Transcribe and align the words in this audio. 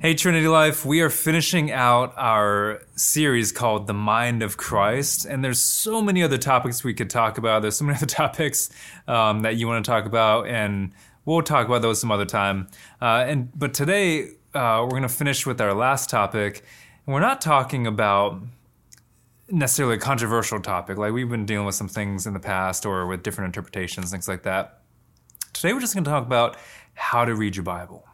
Hey, 0.00 0.14
Trinity 0.14 0.48
Life, 0.48 0.84
we 0.84 1.00
are 1.00 1.10
finishing 1.10 1.70
out 1.70 2.12
our 2.16 2.82
series 2.96 3.52
called 3.52 3.86
The 3.86 3.94
Mind 3.94 4.42
of 4.42 4.56
Christ. 4.56 5.24
And 5.24 5.42
there's 5.42 5.58
so 5.58 6.02
many 6.02 6.22
other 6.22 6.38
topics 6.38 6.84
we 6.84 6.94
could 6.94 7.10
talk 7.10 7.38
about. 7.38 7.62
There's 7.62 7.76
so 7.76 7.84
many 7.84 7.96
other 7.98 8.06
topics 8.06 8.70
um, 9.08 9.42
that 9.42 9.56
you 9.56 9.66
want 9.66 9.84
to 9.84 9.90
talk 9.90 10.04
about, 10.04 10.48
and 10.48 10.92
we'll 11.24 11.42
talk 11.42 11.66
about 11.66 11.82
those 11.82 12.00
some 12.00 12.10
other 12.10 12.24
time. 12.24 12.68
Uh, 13.00 13.24
and 13.26 13.50
But 13.58 13.74
today, 13.74 14.28
uh, 14.54 14.80
we're 14.82 14.90
going 14.90 15.02
to 15.02 15.08
finish 15.08 15.46
with 15.46 15.60
our 15.60 15.74
last 15.74 16.10
topic. 16.10 16.64
And 17.06 17.14
we're 17.14 17.20
not 17.20 17.40
talking 17.40 17.86
about 17.86 18.40
necessarily 19.48 19.96
a 19.96 19.98
controversial 19.98 20.60
topic. 20.60 20.98
Like 20.98 21.12
we've 21.12 21.30
been 21.30 21.46
dealing 21.46 21.66
with 21.66 21.74
some 21.74 21.88
things 21.88 22.26
in 22.26 22.34
the 22.34 22.40
past 22.40 22.86
or 22.86 23.06
with 23.06 23.22
different 23.22 23.54
interpretations, 23.54 24.10
things 24.10 24.28
like 24.28 24.42
that. 24.42 24.80
Today, 25.52 25.72
we're 25.72 25.80
just 25.80 25.94
going 25.94 26.04
to 26.04 26.10
talk 26.10 26.26
about 26.26 26.56
how 26.94 27.24
to 27.24 27.34
read 27.34 27.56
your 27.56 27.64
Bible 27.64 28.04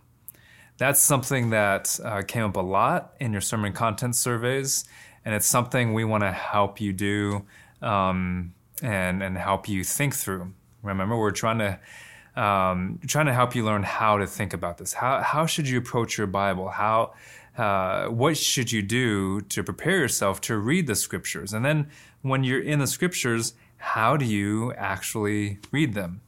that's 0.83 1.01
something 1.01 1.51
that 1.51 2.01
uh, 2.05 2.23
came 2.23 2.43
up 2.43 2.57
a 2.57 2.61
lot 2.61 3.15
in 3.21 3.31
your 3.31 3.41
sermon 3.41 3.73
content 3.73 4.17
surveys, 4.17 4.85
and 5.25 5.33
it's 5.33 5.47
something 5.47 5.95
we 5.95 6.05
want 6.05 6.25
to 6.25 6.33
help 6.33 6.81
you 6.81 6.93
do 6.93 7.45
um, 7.81 8.53
and 8.83 9.23
and 9.23 9.39
help 9.39 9.69
you 9.69 9.85
think 9.85 10.15
through. 10.15 10.53
Remember, 10.83 11.17
we're 11.17 11.31
trying 11.31 11.59
to 11.59 12.43
um, 12.43 12.99
trying 13.07 13.27
to 13.27 13.33
help 13.33 13.55
you 13.55 13.65
learn 13.65 13.85
how 13.85 14.19
to 14.19 14.27
think 14.27 14.53
about 14.53 14.79
this. 14.79 14.95
How 14.95 15.21
how 15.21 15.47
should 15.47 15.69
you 15.69 15.79
approach 15.79 16.19
your 16.19 16.27
Bible? 16.27 16.71
How 16.71 17.15
uh, 17.57 18.07
what 18.07 18.37
should 18.37 18.73
you 18.73 18.83
do 18.83 19.41
to 19.43 19.63
prepare 19.63 19.99
yourself 19.99 20.41
to 20.43 20.57
read 20.57 20.89
the 20.89 20.97
scriptures? 20.97 21.53
And 21.53 21.65
then 21.65 21.91
when 22.23 22.43
you're 22.43 22.63
in 22.63 22.81
the 22.81 22.89
scriptures, 22.89 23.55
how 23.77 24.17
do 24.17 24.25
you 24.25 24.73
actually 24.75 25.59
read 25.71 25.95
them? 25.95 26.23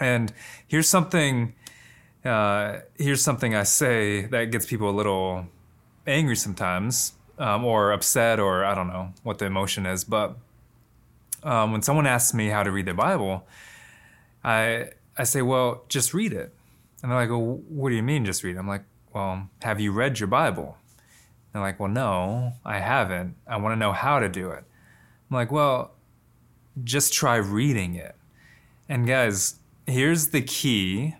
And 0.00 0.32
here's 0.66 0.88
something 0.88 1.54
uh, 2.24 2.80
here's 2.96 3.22
something 3.22 3.54
I 3.54 3.62
say 3.62 4.26
that 4.26 4.50
gets 4.50 4.66
people 4.66 4.90
a 4.90 4.92
little 4.92 5.46
angry 6.06 6.36
sometimes, 6.36 7.12
um, 7.38 7.64
or 7.64 7.92
upset, 7.92 8.40
or 8.40 8.64
I 8.64 8.74
don't 8.74 8.88
know 8.88 9.12
what 9.22 9.38
the 9.38 9.46
emotion 9.46 9.86
is. 9.86 10.04
But 10.04 10.36
um, 11.42 11.72
when 11.72 11.82
someone 11.82 12.06
asks 12.06 12.34
me 12.34 12.48
how 12.48 12.62
to 12.62 12.70
read 12.70 12.86
their 12.86 12.94
Bible, 12.94 13.46
I 14.42 14.90
I 15.16 15.24
say, 15.24 15.42
well, 15.42 15.84
just 15.88 16.14
read 16.14 16.32
it. 16.32 16.54
And 17.02 17.10
they're 17.10 17.18
like, 17.18 17.30
well, 17.30 17.60
what 17.68 17.90
do 17.90 17.96
you 17.96 18.02
mean, 18.02 18.24
just 18.24 18.42
read 18.42 18.56
it? 18.56 18.58
I'm 18.58 18.68
like, 18.68 18.84
well, 19.12 19.48
have 19.62 19.80
you 19.80 19.92
read 19.92 20.18
your 20.20 20.26
Bible? 20.26 20.76
And 20.86 21.52
they're 21.52 21.62
like, 21.62 21.80
well, 21.80 21.88
no, 21.88 22.54
I 22.64 22.78
haven't. 22.78 23.36
I 23.46 23.56
want 23.56 23.72
to 23.72 23.76
know 23.76 23.92
how 23.92 24.18
to 24.18 24.28
do 24.28 24.50
it. 24.50 24.64
I'm 25.30 25.34
like, 25.34 25.52
well, 25.52 25.92
just 26.84 27.12
try 27.12 27.36
reading 27.36 27.94
it. 27.94 28.14
And 28.88 29.06
guys, 29.06 29.56
here's 29.86 30.28
the 30.28 30.42
key 30.42 31.14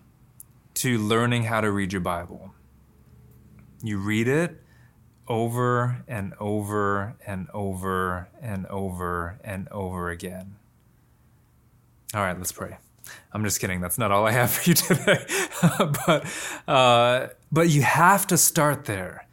to 0.79 0.97
learning 0.97 1.43
how 1.43 1.59
to 1.59 1.69
read 1.69 1.91
your 1.91 1.99
Bible. 1.99 2.53
You 3.83 3.97
read 3.97 4.29
it 4.29 4.63
over 5.27 6.05
and 6.07 6.33
over 6.39 7.17
and 7.27 7.49
over 7.53 8.29
and 8.41 8.65
over 8.67 9.39
and 9.43 9.67
over 9.73 10.09
again. 10.09 10.55
All 12.13 12.21
right, 12.21 12.37
let's 12.37 12.53
pray. 12.53 12.77
I'm 13.33 13.43
just 13.43 13.59
kidding. 13.59 13.81
That's 13.81 13.97
not 13.97 14.11
all 14.11 14.25
I 14.25 14.31
have 14.31 14.51
for 14.51 14.69
you 14.69 14.73
today. 14.75 15.25
but 16.05 16.25
uh, 16.65 17.27
but 17.51 17.67
you 17.69 17.81
have 17.81 18.25
to 18.27 18.37
start 18.37 18.85
there. 18.85 19.27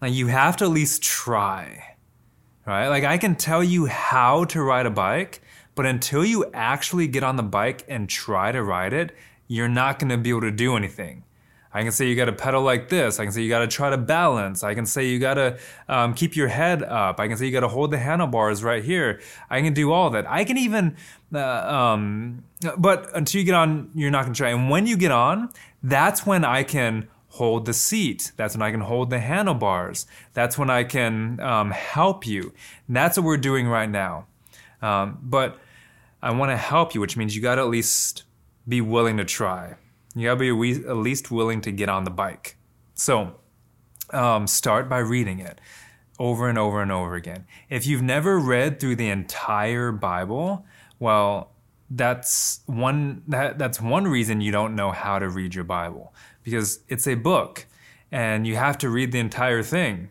Like 0.00 0.12
you 0.12 0.28
have 0.28 0.58
to 0.58 0.66
at 0.66 0.70
least 0.70 1.02
try. 1.02 1.96
Right? 2.64 2.86
Like 2.86 3.02
I 3.02 3.18
can 3.18 3.34
tell 3.34 3.64
you 3.64 3.86
how 3.86 4.44
to 4.44 4.62
ride 4.62 4.86
a 4.86 4.90
bike, 4.90 5.42
but 5.74 5.86
until 5.86 6.24
you 6.24 6.48
actually 6.54 7.08
get 7.08 7.24
on 7.24 7.34
the 7.34 7.42
bike 7.42 7.84
and 7.88 8.08
try 8.08 8.52
to 8.52 8.62
ride 8.62 8.92
it, 8.92 9.16
you're 9.48 9.68
not 9.68 9.98
going 9.98 10.10
to 10.10 10.18
be 10.18 10.30
able 10.30 10.42
to 10.42 10.52
do 10.52 10.76
anything. 10.76 11.24
I 11.72 11.82
can 11.82 11.92
say 11.92 12.08
you 12.08 12.16
got 12.16 12.26
to 12.26 12.32
pedal 12.32 12.62
like 12.62 12.88
this. 12.88 13.20
I 13.20 13.24
can 13.24 13.32
say 13.32 13.42
you 13.42 13.48
got 13.48 13.58
to 13.58 13.66
try 13.66 13.90
to 13.90 13.98
balance. 13.98 14.64
I 14.64 14.74
can 14.74 14.86
say 14.86 15.06
you 15.06 15.18
got 15.18 15.34
to 15.34 15.58
um, 15.88 16.14
keep 16.14 16.34
your 16.34 16.48
head 16.48 16.82
up. 16.82 17.20
I 17.20 17.28
can 17.28 17.36
say 17.36 17.46
you 17.46 17.52
got 17.52 17.60
to 17.60 17.68
hold 17.68 17.90
the 17.90 17.98
handlebars 17.98 18.64
right 18.64 18.82
here. 18.82 19.20
I 19.50 19.60
can 19.60 19.74
do 19.74 19.92
all 19.92 20.08
that. 20.10 20.28
I 20.28 20.44
can 20.44 20.56
even, 20.56 20.96
uh, 21.32 21.38
um, 21.38 22.44
but 22.78 23.14
until 23.14 23.40
you 23.40 23.44
get 23.44 23.54
on, 23.54 23.90
you're 23.94 24.10
not 24.10 24.22
going 24.22 24.32
to 24.32 24.38
try. 24.38 24.48
And 24.50 24.70
when 24.70 24.86
you 24.86 24.96
get 24.96 25.10
on, 25.10 25.50
that's 25.82 26.24
when 26.24 26.44
I 26.44 26.62
can 26.62 27.08
hold 27.28 27.66
the 27.66 27.74
seat. 27.74 28.32
That's 28.36 28.54
when 28.54 28.62
I 28.62 28.70
can 28.70 28.80
hold 28.80 29.10
the 29.10 29.20
handlebars. 29.20 30.06
That's 30.32 30.56
when 30.56 30.70
I 30.70 30.84
can 30.84 31.38
um, 31.40 31.70
help 31.70 32.26
you. 32.26 32.52
And 32.86 32.96
that's 32.96 33.18
what 33.18 33.24
we're 33.24 33.36
doing 33.36 33.68
right 33.68 33.88
now. 33.88 34.26
Um, 34.80 35.18
but 35.22 35.58
I 36.22 36.30
want 36.30 36.50
to 36.50 36.56
help 36.56 36.94
you, 36.94 37.00
which 37.00 37.16
means 37.16 37.36
you 37.36 37.42
got 37.42 37.56
to 37.56 37.60
at 37.60 37.68
least 37.68 38.24
be 38.68 38.80
willing 38.80 39.16
to 39.16 39.24
try. 39.24 39.76
You 40.14 40.26
gotta 40.28 40.38
be 40.38 40.72
at 40.84 40.96
least 40.96 41.30
willing 41.30 41.60
to 41.62 41.72
get 41.72 41.88
on 41.88 42.04
the 42.04 42.10
bike. 42.10 42.56
So, 42.94 43.36
um, 44.10 44.46
start 44.46 44.88
by 44.88 44.98
reading 44.98 45.38
it 45.38 45.60
over 46.18 46.48
and 46.48 46.58
over 46.58 46.82
and 46.82 46.90
over 46.90 47.14
again. 47.14 47.46
If 47.70 47.86
you've 47.86 48.02
never 48.02 48.38
read 48.38 48.80
through 48.80 48.96
the 48.96 49.08
entire 49.08 49.92
Bible, 49.92 50.66
well, 50.98 51.52
that's 51.90 52.60
one 52.66 53.22
that, 53.28 53.58
that's 53.58 53.80
one 53.80 54.06
reason 54.06 54.40
you 54.40 54.52
don't 54.52 54.74
know 54.74 54.90
how 54.90 55.18
to 55.18 55.28
read 55.28 55.54
your 55.54 55.64
Bible 55.64 56.12
because 56.42 56.80
it's 56.88 57.06
a 57.06 57.14
book 57.14 57.66
and 58.10 58.46
you 58.46 58.56
have 58.56 58.78
to 58.78 58.88
read 58.88 59.12
the 59.12 59.18
entire 59.18 59.62
thing 59.62 60.10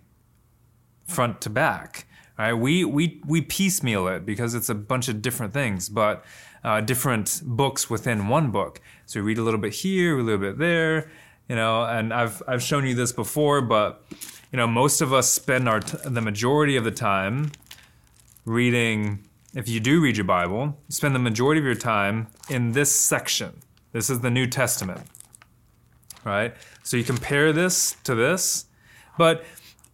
front 1.06 1.42
to 1.42 1.50
back. 1.50 2.08
Right? 2.38 2.54
We 2.54 2.86
we 2.86 3.22
we 3.26 3.42
piecemeal 3.42 4.08
it 4.08 4.26
because 4.26 4.54
it's 4.54 4.70
a 4.70 4.76
bunch 4.76 5.08
of 5.08 5.22
different 5.22 5.54
things, 5.54 5.90
but 5.90 6.24
uh, 6.68 6.82
different 6.82 7.42
books 7.46 7.90
within 7.90 8.28
one 8.28 8.52
book. 8.52 8.82
So 9.06 9.20
you 9.20 9.24
read 9.24 9.38
a 9.38 9.42
little 9.42 9.60
bit 9.60 9.74
here, 9.74 10.20
a 10.20 10.22
little 10.22 10.42
bit 10.42 10.58
there, 10.58 11.10
you 11.48 11.56
know. 11.56 11.86
And 11.86 12.14
I've 12.14 12.44
I've 12.46 12.62
shown 12.62 12.86
you 12.86 12.94
this 12.94 13.14
before, 13.14 13.62
but 13.62 14.04
you 14.52 14.58
know, 14.58 14.68
most 14.68 15.00
of 15.00 15.14
us 15.14 15.32
spend 15.32 15.70
our 15.70 15.80
t- 15.80 15.98
the 16.04 16.20
majority 16.20 16.76
of 16.76 16.84
the 16.84 16.92
time 16.92 17.54
reading. 18.44 19.24
If 19.56 19.70
you 19.70 19.80
do 19.80 20.02
read 20.02 20.18
your 20.18 20.26
Bible, 20.26 20.78
you 20.90 20.94
spend 20.94 21.16
the 21.16 21.20
majority 21.20 21.60
of 21.60 21.66
your 21.66 21.74
time 21.74 22.28
in 22.50 22.74
this 22.74 22.94
section. 22.94 23.62
This 23.94 24.10
is 24.10 24.20
the 24.20 24.30
New 24.30 24.46
Testament, 24.46 25.08
right? 26.26 26.54
So 26.84 26.98
you 26.98 27.06
compare 27.06 27.54
this 27.54 27.96
to 28.04 28.14
this, 28.14 28.66
but 29.18 29.46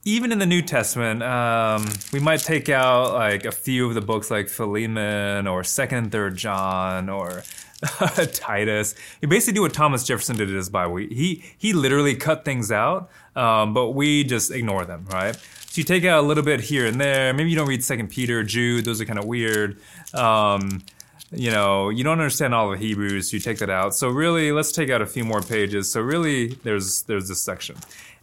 even 0.05 0.31
in 0.31 0.39
the 0.39 0.45
New 0.45 0.61
Testament, 0.61 1.23
um, 1.23 1.85
we 2.11 2.19
might 2.19 2.41
take 2.41 2.69
out 2.69 3.13
like 3.13 3.45
a 3.45 3.51
few 3.51 3.87
of 3.87 3.95
the 3.95 4.01
books 4.01 4.29
like 4.29 4.49
Philemon 4.49 5.47
or 5.47 5.63
Second 5.63 5.97
and 5.97 6.11
Third 6.11 6.35
John 6.35 7.09
or 7.09 7.43
Titus. 8.33 8.95
You 9.21 9.27
basically 9.27 9.53
do 9.53 9.61
what 9.61 9.73
Thomas 9.73 10.03
Jefferson 10.03 10.35
did 10.35 10.49
in 10.49 10.55
his 10.55 10.69
Bible. 10.69 10.97
He 10.97 11.43
he 11.57 11.73
literally 11.73 12.15
cut 12.15 12.43
things 12.43 12.71
out, 12.71 13.09
um, 13.35 13.73
but 13.73 13.91
we 13.91 14.23
just 14.23 14.51
ignore 14.51 14.85
them, 14.85 15.05
right? 15.09 15.35
So 15.35 15.79
you 15.79 15.83
take 15.83 16.03
out 16.05 16.23
a 16.23 16.27
little 16.27 16.43
bit 16.43 16.59
here 16.59 16.85
and 16.85 16.99
there. 16.99 17.33
Maybe 17.33 17.49
you 17.49 17.55
don't 17.55 17.67
read 17.67 17.83
Second 17.83 18.09
Peter, 18.09 18.43
Jude. 18.43 18.85
Those 18.85 19.01
are 19.01 19.05
kind 19.05 19.19
of 19.19 19.25
weird. 19.25 19.79
Um, 20.13 20.83
you 21.31 21.49
know, 21.49 21.89
you 21.89 22.03
don't 22.03 22.19
understand 22.19 22.53
all 22.53 22.71
of 22.71 22.79
Hebrews. 22.79 23.31
So 23.31 23.37
you 23.37 23.41
take 23.41 23.57
that 23.57 23.69
out. 23.69 23.95
So 23.95 24.09
really, 24.09 24.51
let's 24.51 24.71
take 24.71 24.89
out 24.89 25.01
a 25.01 25.07
few 25.07 25.23
more 25.23 25.41
pages. 25.41 25.89
So 25.89 26.01
really, 26.01 26.49
there's 26.63 27.03
there's 27.03 27.27
this 27.27 27.41
section. 27.41 27.75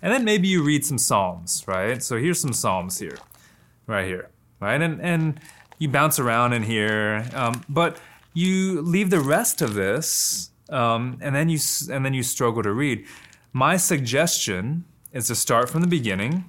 And 0.03 0.13
then 0.13 0.25
maybe 0.25 0.49
you 0.49 0.63
read 0.63 0.85
some 0.85 0.99
Psalms, 0.99 1.65
right? 1.67 2.03
So 2.03 2.17
here's 2.17 2.41
some 2.41 2.53
Psalms 2.53 2.99
here, 2.99 3.19
right 3.87 4.07
here, 4.07 4.31
right? 4.61 4.81
And, 4.81 5.01
and 5.01 5.41
you 5.79 5.89
bounce 5.89 6.19
around 6.19 6.53
in 6.53 6.63
here, 6.63 7.29
um, 7.35 7.65
but 7.69 7.99
you 8.33 8.81
leave 8.81 9.11
the 9.11 9.21
rest 9.21 9.61
of 9.61 9.75
this, 9.75 10.51
um, 10.69 11.19
and 11.21 11.35
then 11.35 11.49
you 11.49 11.59
and 11.91 12.05
then 12.05 12.15
you 12.15 12.23
struggle 12.23 12.63
to 12.63 12.73
read. 12.73 13.05
My 13.53 13.77
suggestion 13.77 14.85
is 15.13 15.27
to 15.27 15.35
start 15.35 15.69
from 15.69 15.81
the 15.81 15.89
beginning, 15.89 16.45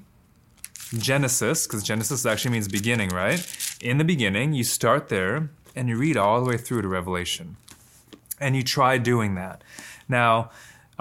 Genesis, 0.97 1.65
because 1.65 1.83
Genesis 1.83 2.25
actually 2.25 2.51
means 2.51 2.67
beginning, 2.67 3.09
right? 3.09 3.41
In 3.81 3.97
the 3.97 4.03
beginning, 4.03 4.53
you 4.53 4.63
start 4.63 5.09
there 5.09 5.49
and 5.75 5.89
you 5.89 5.97
read 5.97 6.17
all 6.17 6.43
the 6.43 6.49
way 6.49 6.57
through 6.57 6.83
to 6.83 6.87
Revelation, 6.87 7.57
and 8.39 8.55
you 8.55 8.63
try 8.63 8.97
doing 8.97 9.35
that. 9.35 9.63
Now 10.07 10.51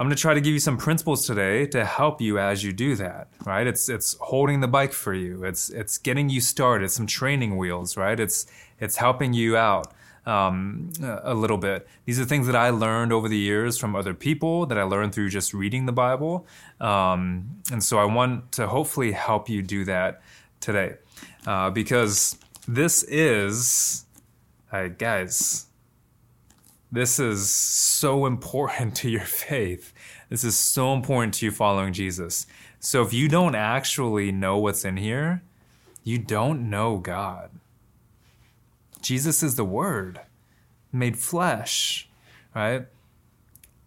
I'm 0.00 0.06
going 0.06 0.16
to 0.16 0.22
try 0.22 0.33
to 0.33 0.41
give 0.41 0.55
you 0.55 0.61
some 0.61 0.78
principles 0.78 1.27
today 1.27 1.66
to 1.66 1.84
help 1.84 2.22
you 2.22 2.38
as 2.38 2.65
you 2.65 2.72
do 2.72 2.97
that, 2.97 3.28
right? 3.45 3.66
It's 3.66 3.91
it's 3.91 4.16
holding 4.19 4.60
the 4.60 4.66
bike 4.66 4.95
for 4.95 5.13
you. 5.13 5.45
It's 5.45 5.69
it's 5.69 5.98
getting 5.98 6.30
you 6.30 6.41
started. 6.41 6.91
Some 6.91 7.07
training 7.07 7.59
wheels, 7.59 7.98
right? 7.98 8.19
It's 8.19 8.47
it's 8.78 8.97
helping 8.97 9.34
you 9.34 9.59
out 9.59 9.92
um, 10.25 10.91
a 11.03 11.34
little 11.34 11.59
bit. 11.59 11.86
These 12.07 12.19
are 12.19 12.25
things 12.25 12.47
that 12.47 12.57
I 12.57 12.71
learned 12.71 13.13
over 13.13 13.28
the 13.28 13.36
years 13.36 13.77
from 13.77 13.95
other 13.95 14.15
people 14.15 14.65
that 14.65 14.78
I 14.78 14.84
learned 14.84 15.15
through 15.15 15.28
just 15.28 15.53
reading 15.53 15.84
the 15.84 15.92
Bible, 15.92 16.47
um, 16.80 17.60
and 17.71 17.84
so 17.84 17.98
I 17.98 18.07
want 18.07 18.53
to 18.53 18.69
hopefully 18.69 19.13
help 19.13 19.51
you 19.51 19.60
do 19.60 19.84
that 19.84 20.22
today, 20.60 20.95
uh, 21.47 21.69
because 21.69 22.39
this 22.66 23.03
is, 23.03 24.07
uh, 24.72 24.89
guys 24.89 25.66
this 26.92 27.19
is 27.19 27.51
so 27.51 28.27
important 28.27 28.95
to 28.97 29.10
your 29.10 29.21
faith. 29.21 29.92
This 30.28 30.45
is 30.45 30.57
so 30.57 30.92
important 30.92 31.34
to 31.34 31.47
you 31.47 31.53
following 31.53 31.92
Jesus. 31.92 32.47
So 32.78 33.03
if 33.03 33.13
you 33.13 33.28
don't 33.28 33.54
actually 33.54 34.33
know 34.33 34.59
what's 34.59 34.84
in 34.84 34.97
here, 34.97 35.42
you 36.03 36.19
don't 36.19 36.71
know 36.71 36.98
God. 36.98 37.51
Jesus 39.03 39.42
is 39.42 39.57
the 39.57 39.65
Word 39.65 40.21
made 40.92 41.19
flesh, 41.19 42.09
right? 42.54 42.87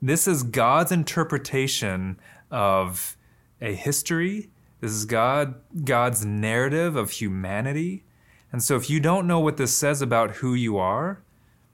This 0.02 0.28
is 0.28 0.44
God's 0.44 0.92
interpretation 0.92 2.20
of 2.52 3.18
a 3.62 3.74
history. 3.74 4.50
This 4.80 4.92
is 4.92 5.06
God 5.06 5.56
God's 5.86 6.26
narrative 6.26 6.96
of 6.96 7.12
humanity. 7.12 8.04
And 8.52 8.62
so 8.62 8.76
if 8.76 8.90
you 8.90 9.00
don't 9.00 9.28
know 9.28 9.40
what 9.40 9.58
this 9.58 9.76
says 9.76 10.02
about 10.02 10.38
who 10.38 10.54
you 10.54 10.78
are 10.78 11.22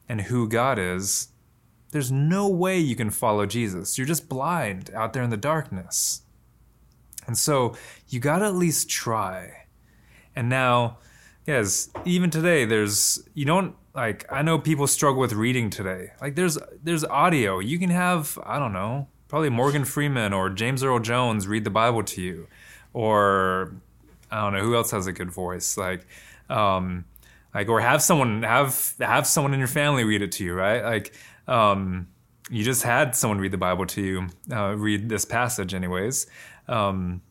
and 0.10 0.22
who 0.22 0.50
God 0.50 0.78
is, 0.78 1.30
there's 1.92 2.12
no 2.12 2.50
way 2.50 2.78
you 2.78 2.96
can 2.96 3.10
follow 3.10 3.46
Jesus. 3.46 3.98
You're 3.98 4.08
just 4.08 4.28
blind 4.28 4.92
out 4.94 5.14
there 5.14 5.24
in 5.24 5.30
the 5.30 5.38
darkness. 5.38 6.24
And 7.28 7.38
so 7.38 7.76
you 8.08 8.20
got 8.20 8.40
to 8.40 8.46
at 8.46 8.56
least 8.56 8.90
try. 8.90 9.68
And 10.36 10.50
now, 10.50 10.98
yes, 11.46 11.90
even 12.04 12.30
today 12.30 12.66
there's 12.66 13.24
you 13.34 13.46
don't 13.46 13.76
like 13.94 14.26
I 14.32 14.42
know 14.42 14.60
people 14.60 14.88
struggle 14.88 15.22
with 15.22 15.34
reading 15.34 15.70
today. 15.70 16.12
Like 16.20 16.36
there's 16.36 16.58
there's 16.84 17.06
audio. 17.06 17.60
You 17.60 17.80
can 17.80 17.92
have, 17.92 18.38
I 18.44 18.60
don't 18.60 18.74
know, 18.74 19.08
probably 19.28 19.50
Morgan 19.50 19.86
Freeman 19.86 20.34
or 20.34 20.50
James 20.50 20.84
Earl 20.84 21.00
Jones 21.00 21.48
read 21.48 21.64
the 21.64 21.70
Bible 21.70 22.04
to 22.04 22.22
you 22.22 22.48
or 22.94 23.76
I 24.32 24.42
don't 24.42 24.54
know 24.54 24.62
who 24.62 24.76
else 24.76 24.92
has 24.92 25.08
a 25.08 25.12
good 25.14 25.32
voice, 25.32 25.78
like, 25.78 26.06
um, 26.50 27.06
like 27.54 27.70
or 27.70 27.80
have 27.82 28.02
someone 28.02 28.44
have 28.44 28.94
have 29.00 29.26
someone 29.26 29.54
in 29.54 29.60
your 29.60 29.68
family 29.68 30.04
read 30.04 30.22
it 30.22 30.32
to 30.34 30.44
you, 30.44 30.54
right? 30.54 30.84
Like, 30.84 31.16
um, 31.48 32.08
you 32.50 32.64
just 32.64 32.84
had 32.84 33.16
someone 33.16 33.40
read 33.40 33.52
the 33.52 33.58
Bible 33.58 33.86
to 33.88 34.02
you, 34.02 34.28
uh, 34.52 34.76
read 34.76 35.10
this 35.10 35.26
passage, 35.26 35.74
anyways. 35.74 36.28
Um, 36.68 37.22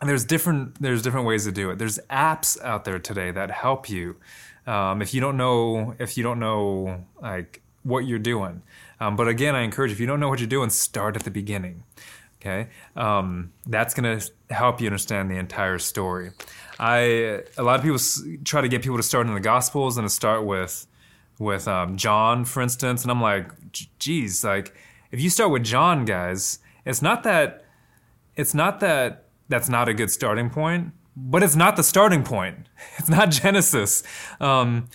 and 0.00 0.10
there's 0.10 0.24
different 0.24 0.80
there's 0.80 1.02
different 1.02 1.26
ways 1.26 1.44
to 1.44 1.52
do 1.52 1.70
it. 1.70 1.78
There's 1.78 1.98
apps 2.10 2.60
out 2.62 2.84
there 2.84 2.98
today 2.98 3.30
that 3.30 3.50
help 3.50 3.88
you. 3.88 4.16
Um, 4.66 5.02
if 5.02 5.14
you 5.14 5.20
don't 5.20 5.36
know 5.36 5.94
if 5.98 6.16
you 6.16 6.22
don't 6.22 6.38
know 6.38 7.04
like 7.22 7.62
what 7.82 8.00
you're 8.00 8.18
doing, 8.18 8.62
um, 9.00 9.16
but 9.16 9.28
again, 9.28 9.54
I 9.54 9.62
encourage 9.62 9.92
if 9.92 10.00
you 10.00 10.06
don't 10.06 10.20
know 10.20 10.28
what 10.28 10.40
you're 10.40 10.48
doing, 10.48 10.70
start 10.70 11.16
at 11.16 11.22
the 11.22 11.30
beginning. 11.30 11.84
Okay, 12.40 12.68
um, 12.96 13.52
that's 13.66 13.94
to 14.20 14.30
help 14.54 14.80
you 14.80 14.86
understand 14.86 15.30
the 15.30 15.36
entire 15.36 15.78
story. 15.78 16.30
I 16.78 17.42
a 17.56 17.62
lot 17.62 17.76
of 17.76 17.82
people 17.82 17.98
try 18.44 18.60
to 18.60 18.68
get 18.68 18.82
people 18.82 18.96
to 18.96 19.02
start 19.02 19.26
in 19.26 19.34
the 19.34 19.40
Gospels 19.40 19.96
and 19.96 20.06
to 20.06 20.10
start 20.10 20.44
with 20.44 20.86
with 21.38 21.66
um, 21.66 21.96
John, 21.96 22.44
for 22.44 22.62
instance, 22.62 23.02
and 23.02 23.10
I'm 23.10 23.20
like, 23.20 23.50
geez, 23.98 24.44
like 24.44 24.74
if 25.10 25.20
you 25.20 25.30
start 25.30 25.50
with 25.50 25.64
John, 25.64 26.04
guys, 26.04 26.58
it's 26.84 27.02
not 27.02 27.22
that 27.24 27.64
it's 28.36 28.54
not 28.54 28.80
that 28.80 29.26
that's 29.48 29.68
not 29.68 29.88
a 29.88 29.94
good 29.94 30.10
starting 30.10 30.50
point, 30.50 30.92
but 31.16 31.42
it's 31.42 31.56
not 31.56 31.76
the 31.76 31.82
starting 31.82 32.22
point. 32.22 32.68
It's 32.98 33.08
not 33.08 33.30
Genesis. 33.30 34.02
Um, 34.40 34.88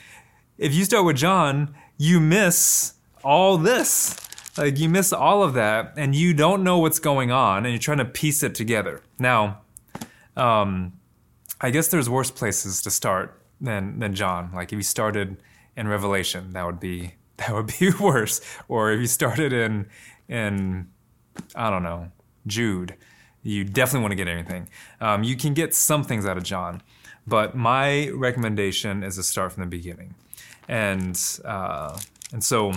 if 0.57 0.73
you 0.73 0.85
start 0.85 1.05
with 1.05 1.17
John, 1.17 1.75
you 1.97 2.19
miss 2.19 2.93
all 3.23 3.57
this 3.57 4.15
like 4.59 4.77
you 4.77 4.89
miss 4.89 5.13
all 5.13 5.41
of 5.41 5.53
that 5.53 5.93
and 5.95 6.13
you 6.13 6.33
don't 6.33 6.63
know 6.63 6.79
what's 6.79 6.99
going 6.99 7.31
on 7.31 7.65
and 7.65 7.73
you're 7.73 7.79
trying 7.79 7.99
to 7.99 8.05
piece 8.05 8.43
it 8.43 8.53
together. 8.53 9.01
Now, 9.19 9.61
um, 10.35 10.93
I 11.61 11.69
guess 11.71 11.89
there's 11.89 12.09
worse 12.09 12.31
places 12.31 12.81
to 12.83 12.91
start 12.91 13.41
than 13.59 13.99
than 13.99 14.15
John. 14.15 14.51
Like 14.53 14.71
if 14.71 14.77
you 14.77 14.83
started 14.83 15.43
in 15.75 15.87
Revelation, 15.87 16.51
that 16.51 16.65
would 16.65 16.79
be 16.79 17.15
that 17.37 17.53
would 17.53 17.71
be 17.79 17.91
worse. 17.99 18.41
Or 18.67 18.91
if 18.91 18.99
you 18.99 19.07
started 19.07 19.53
in 19.53 19.87
in 20.27 20.87
I 21.55 21.69
don't 21.69 21.83
know 21.83 22.11
Jude, 22.47 22.95
you 23.43 23.63
definitely 23.63 24.01
want 24.01 24.11
to 24.11 24.15
get 24.15 24.27
anything. 24.27 24.69
Um, 25.01 25.23
you 25.23 25.35
can 25.35 25.53
get 25.53 25.73
some 25.75 26.03
things 26.03 26.25
out 26.25 26.37
of 26.37 26.43
John, 26.43 26.81
but 27.27 27.55
my 27.55 28.09
recommendation 28.09 29.03
is 29.03 29.15
to 29.15 29.23
start 29.23 29.51
from 29.53 29.61
the 29.61 29.69
beginning, 29.69 30.15
and 30.67 31.19
uh, 31.43 31.99
and 32.31 32.43
so 32.43 32.71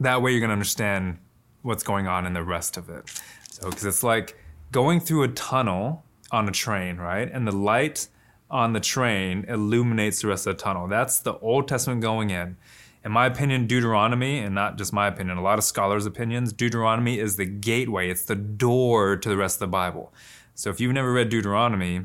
that 0.00 0.22
way 0.22 0.32
you're 0.32 0.40
to 0.48 0.52
understand 0.52 1.18
what's 1.62 1.82
going 1.82 2.08
on 2.08 2.26
in 2.26 2.32
the 2.32 2.42
rest 2.42 2.76
of 2.76 2.88
it. 2.90 3.08
So, 3.50 3.68
because 3.68 3.84
it's 3.84 4.02
like 4.02 4.36
going 4.72 4.98
through 4.98 5.22
a 5.22 5.28
tunnel 5.28 6.02
on 6.30 6.48
a 6.48 6.52
train, 6.52 6.96
right? 6.96 7.30
And 7.30 7.46
the 7.46 7.52
light 7.52 8.08
on 8.50 8.72
the 8.72 8.80
train 8.80 9.44
illuminates 9.46 10.22
the 10.22 10.28
rest 10.28 10.46
of 10.46 10.56
the 10.56 10.62
tunnel. 10.62 10.88
That's 10.88 11.20
the 11.20 11.38
Old 11.38 11.68
Testament 11.68 12.00
going 12.00 12.30
in. 12.30 12.56
In 13.04 13.12
my 13.12 13.26
opinion, 13.26 13.66
Deuteronomy, 13.66 14.38
and 14.38 14.54
not 14.54 14.78
just 14.78 14.92
my 14.92 15.08
opinion, 15.08 15.36
a 15.36 15.42
lot 15.42 15.58
of 15.58 15.64
scholars' 15.64 16.06
opinions, 16.06 16.52
Deuteronomy 16.52 17.18
is 17.18 17.36
the 17.36 17.44
gateway, 17.44 18.08
it's 18.08 18.24
the 18.24 18.36
door 18.36 19.16
to 19.16 19.28
the 19.28 19.36
rest 19.36 19.56
of 19.56 19.60
the 19.60 19.66
Bible. 19.68 20.12
So 20.54 20.70
if 20.70 20.80
you've 20.80 20.92
never 20.92 21.12
read 21.12 21.28
Deuteronomy, 21.28 22.02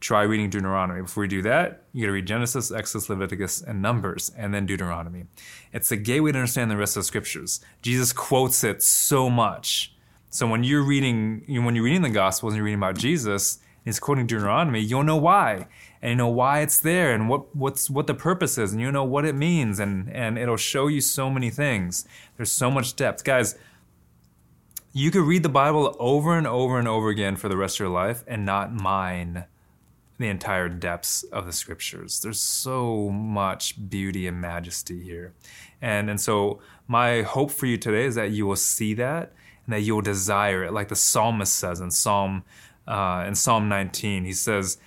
try 0.00 0.22
reading 0.22 0.48
Deuteronomy. 0.48 1.02
Before 1.02 1.24
you 1.24 1.30
do 1.30 1.42
that, 1.42 1.82
you 1.92 2.02
got 2.02 2.06
to 2.06 2.12
read 2.12 2.26
Genesis, 2.26 2.70
Exodus, 2.70 3.08
Leviticus, 3.08 3.60
and 3.60 3.82
Numbers, 3.82 4.30
and 4.36 4.54
then 4.54 4.64
Deuteronomy. 4.64 5.24
It's 5.72 5.88
the 5.88 5.96
gateway 5.96 6.32
to 6.32 6.38
understand 6.38 6.70
the 6.70 6.76
rest 6.76 6.96
of 6.96 7.00
the 7.00 7.06
scriptures. 7.06 7.60
Jesus 7.82 8.12
quotes 8.12 8.62
it 8.62 8.82
so 8.82 9.28
much. 9.28 9.92
So 10.30 10.46
when 10.46 10.62
you're 10.64 10.82
reading, 10.82 11.44
when 11.48 11.74
you're 11.74 11.84
reading 11.84 12.02
the 12.02 12.10
Gospels 12.10 12.52
and 12.52 12.56
you're 12.58 12.64
reading 12.64 12.80
about 12.80 12.96
Jesus, 12.96 13.56
and 13.56 13.86
he's 13.86 13.98
quoting 13.98 14.26
Deuteronomy, 14.26 14.80
you'll 14.80 15.04
know 15.04 15.16
why, 15.16 15.66
and 16.02 16.10
you 16.10 16.16
know 16.16 16.28
why 16.28 16.60
it's 16.60 16.78
there, 16.78 17.12
and 17.14 17.28
what 17.28 17.56
what's 17.56 17.88
what 17.88 18.06
the 18.06 18.14
purpose 18.14 18.58
is, 18.58 18.72
and 18.72 18.80
you 18.80 18.92
know 18.92 19.04
what 19.04 19.24
it 19.24 19.34
means, 19.34 19.80
and 19.80 20.10
and 20.12 20.38
it'll 20.38 20.56
show 20.56 20.86
you 20.86 21.00
so 21.00 21.30
many 21.30 21.50
things. 21.50 22.06
There's 22.36 22.52
so 22.52 22.70
much 22.70 22.94
depth, 22.96 23.24
guys. 23.24 23.56
You 24.92 25.10
could 25.10 25.24
read 25.24 25.42
the 25.42 25.48
Bible 25.48 25.96
over 25.98 26.36
and 26.36 26.46
over 26.46 26.78
and 26.78 26.88
over 26.88 27.08
again 27.08 27.36
for 27.36 27.48
the 27.48 27.56
rest 27.56 27.76
of 27.76 27.80
your 27.80 27.88
life 27.90 28.24
and 28.26 28.44
not 28.44 28.72
mine 28.72 29.44
the 30.18 30.28
entire 30.28 30.68
depths 30.68 31.22
of 31.24 31.46
the 31.46 31.52
scriptures. 31.52 32.20
There's 32.20 32.40
so 32.40 33.08
much 33.10 33.88
beauty 33.88 34.26
and 34.26 34.40
majesty 34.40 35.00
here. 35.00 35.34
And, 35.80 36.10
and 36.10 36.20
so, 36.20 36.60
my 36.88 37.22
hope 37.22 37.52
for 37.52 37.66
you 37.66 37.76
today 37.76 38.04
is 38.04 38.16
that 38.16 38.32
you 38.32 38.46
will 38.46 38.56
see 38.56 38.94
that 38.94 39.32
that 39.72 39.80
you 39.80 39.94
will 39.94 40.02
desire 40.02 40.64
it. 40.64 40.72
Like 40.72 40.88
the 40.88 40.96
psalmist 40.96 41.54
says 41.54 41.80
in 41.80 41.90
Psalm, 41.90 42.44
uh, 42.86 43.24
in 43.26 43.34
Psalm 43.34 43.68
19, 43.68 44.24
he 44.24 44.32
says, 44.32 44.78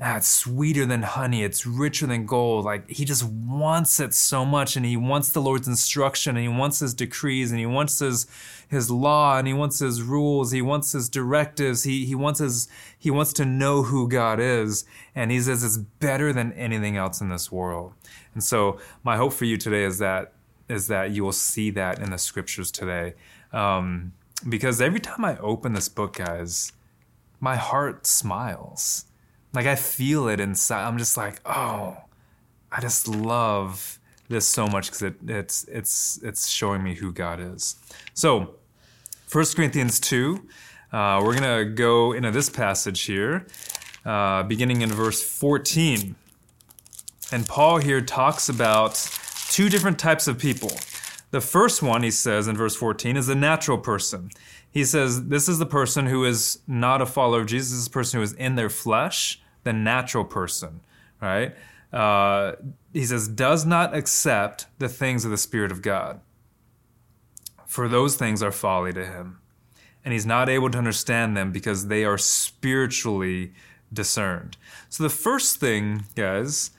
ah, 0.00 0.16
it's 0.16 0.28
sweeter 0.28 0.86
than 0.86 1.02
honey, 1.02 1.42
it's 1.42 1.66
richer 1.66 2.06
than 2.06 2.26
gold. 2.26 2.64
Like 2.64 2.88
he 2.88 3.04
just 3.04 3.24
wants 3.24 3.98
it 4.00 4.14
so 4.14 4.44
much, 4.44 4.76
and 4.76 4.86
he 4.86 4.96
wants 4.96 5.30
the 5.30 5.40
Lord's 5.40 5.68
instruction, 5.68 6.36
and 6.36 6.42
he 6.42 6.48
wants 6.48 6.78
his 6.78 6.94
decrees, 6.94 7.50
and 7.50 7.58
he 7.58 7.66
wants 7.66 7.98
his 7.98 8.26
his 8.68 8.90
law, 8.90 9.38
and 9.38 9.48
he 9.48 9.54
wants 9.54 9.78
his 9.78 10.02
rules, 10.02 10.52
he 10.52 10.62
wants 10.62 10.92
his 10.92 11.08
directives, 11.08 11.82
he 11.82 12.06
he 12.06 12.14
wants 12.14 12.38
his 12.38 12.68
he 12.98 13.10
wants 13.10 13.32
to 13.34 13.44
know 13.44 13.82
who 13.82 14.08
God 14.08 14.40
is, 14.40 14.84
and 15.14 15.30
he 15.30 15.40
says 15.40 15.64
it's 15.64 15.78
better 15.78 16.32
than 16.32 16.52
anything 16.52 16.96
else 16.96 17.20
in 17.20 17.28
this 17.28 17.50
world. 17.50 17.92
And 18.34 18.44
so 18.44 18.78
my 19.02 19.16
hope 19.16 19.32
for 19.32 19.44
you 19.44 19.56
today 19.56 19.84
is 19.84 19.98
that 19.98 20.32
is 20.68 20.86
that 20.88 21.10
you 21.10 21.24
will 21.24 21.32
see 21.32 21.70
that 21.70 21.98
in 21.98 22.10
the 22.10 22.18
scriptures 22.18 22.70
today. 22.70 23.14
Um, 23.52 24.12
because 24.46 24.80
every 24.80 25.00
time 25.00 25.24
I 25.24 25.38
open 25.38 25.72
this 25.72 25.88
book, 25.88 26.16
guys, 26.16 26.72
my 27.40 27.56
heart 27.56 28.06
smiles 28.06 29.06
like 29.52 29.66
I 29.66 29.76
feel 29.76 30.28
it 30.28 30.40
inside. 30.40 30.86
I'm 30.86 30.98
just 30.98 31.16
like, 31.16 31.40
oh, 31.46 31.96
I 32.70 32.80
just 32.80 33.08
love 33.08 33.98
this 34.28 34.46
so 34.46 34.66
much 34.66 34.86
because 34.86 35.02
it, 35.02 35.14
it's 35.26 35.64
it's 35.64 36.20
it's 36.22 36.48
showing 36.48 36.82
me 36.82 36.94
who 36.94 37.12
God 37.12 37.40
is. 37.40 37.76
So, 38.14 38.54
1 39.32 39.44
Corinthians 39.56 39.98
two, 39.98 40.46
uh, 40.92 41.22
we're 41.24 41.34
gonna 41.34 41.64
go 41.64 42.12
into 42.12 42.30
this 42.30 42.50
passage 42.50 43.02
here, 43.02 43.46
uh, 44.04 44.42
beginning 44.42 44.82
in 44.82 44.90
verse 44.90 45.22
14. 45.22 46.14
And 47.30 47.46
Paul 47.46 47.78
here 47.78 48.00
talks 48.00 48.48
about 48.48 48.94
two 49.50 49.68
different 49.68 49.98
types 49.98 50.28
of 50.28 50.38
people. 50.38 50.70
The 51.30 51.40
first 51.40 51.82
one, 51.82 52.02
he 52.02 52.10
says 52.10 52.48
in 52.48 52.56
verse 52.56 52.74
14, 52.74 53.16
is 53.16 53.26
the 53.26 53.34
natural 53.34 53.78
person. 53.78 54.30
He 54.70 54.84
says, 54.84 55.28
This 55.28 55.48
is 55.48 55.58
the 55.58 55.66
person 55.66 56.06
who 56.06 56.24
is 56.24 56.60
not 56.66 57.02
a 57.02 57.06
follower 57.06 57.40
of 57.40 57.46
Jesus, 57.46 57.70
this 57.70 57.78
is 57.80 57.84
the 57.86 57.90
person 57.90 58.18
who 58.18 58.24
is 58.24 58.32
in 58.32 58.54
their 58.54 58.70
flesh, 58.70 59.40
the 59.64 59.72
natural 59.72 60.24
person, 60.24 60.80
right? 61.20 61.54
Uh, 61.92 62.52
he 62.92 63.04
says, 63.04 63.28
does 63.28 63.64
not 63.64 63.94
accept 63.94 64.66
the 64.78 64.88
things 64.88 65.24
of 65.24 65.30
the 65.30 65.38
Spirit 65.38 65.72
of 65.72 65.82
God, 65.82 66.20
for 67.66 67.88
those 67.88 68.16
things 68.16 68.42
are 68.42 68.52
folly 68.52 68.92
to 68.92 69.06
him. 69.06 69.38
And 70.04 70.12
he's 70.12 70.26
not 70.26 70.48
able 70.48 70.70
to 70.70 70.78
understand 70.78 71.36
them 71.36 71.52
because 71.52 71.88
they 71.88 72.04
are 72.04 72.18
spiritually 72.18 73.52
discerned. 73.92 74.56
So, 74.88 75.02
the 75.02 75.10
first 75.10 75.60
thing, 75.60 76.04
guys, 76.14 76.70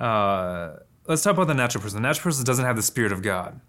uh, 0.00 0.76
let's 1.06 1.22
talk 1.22 1.34
about 1.34 1.48
the 1.48 1.54
natural 1.54 1.82
person. 1.82 2.00
The 2.00 2.08
natural 2.08 2.24
person 2.30 2.44
doesn't 2.44 2.64
have 2.64 2.76
the 2.76 2.82
Spirit 2.82 3.12
of 3.12 3.20
God. 3.20 3.60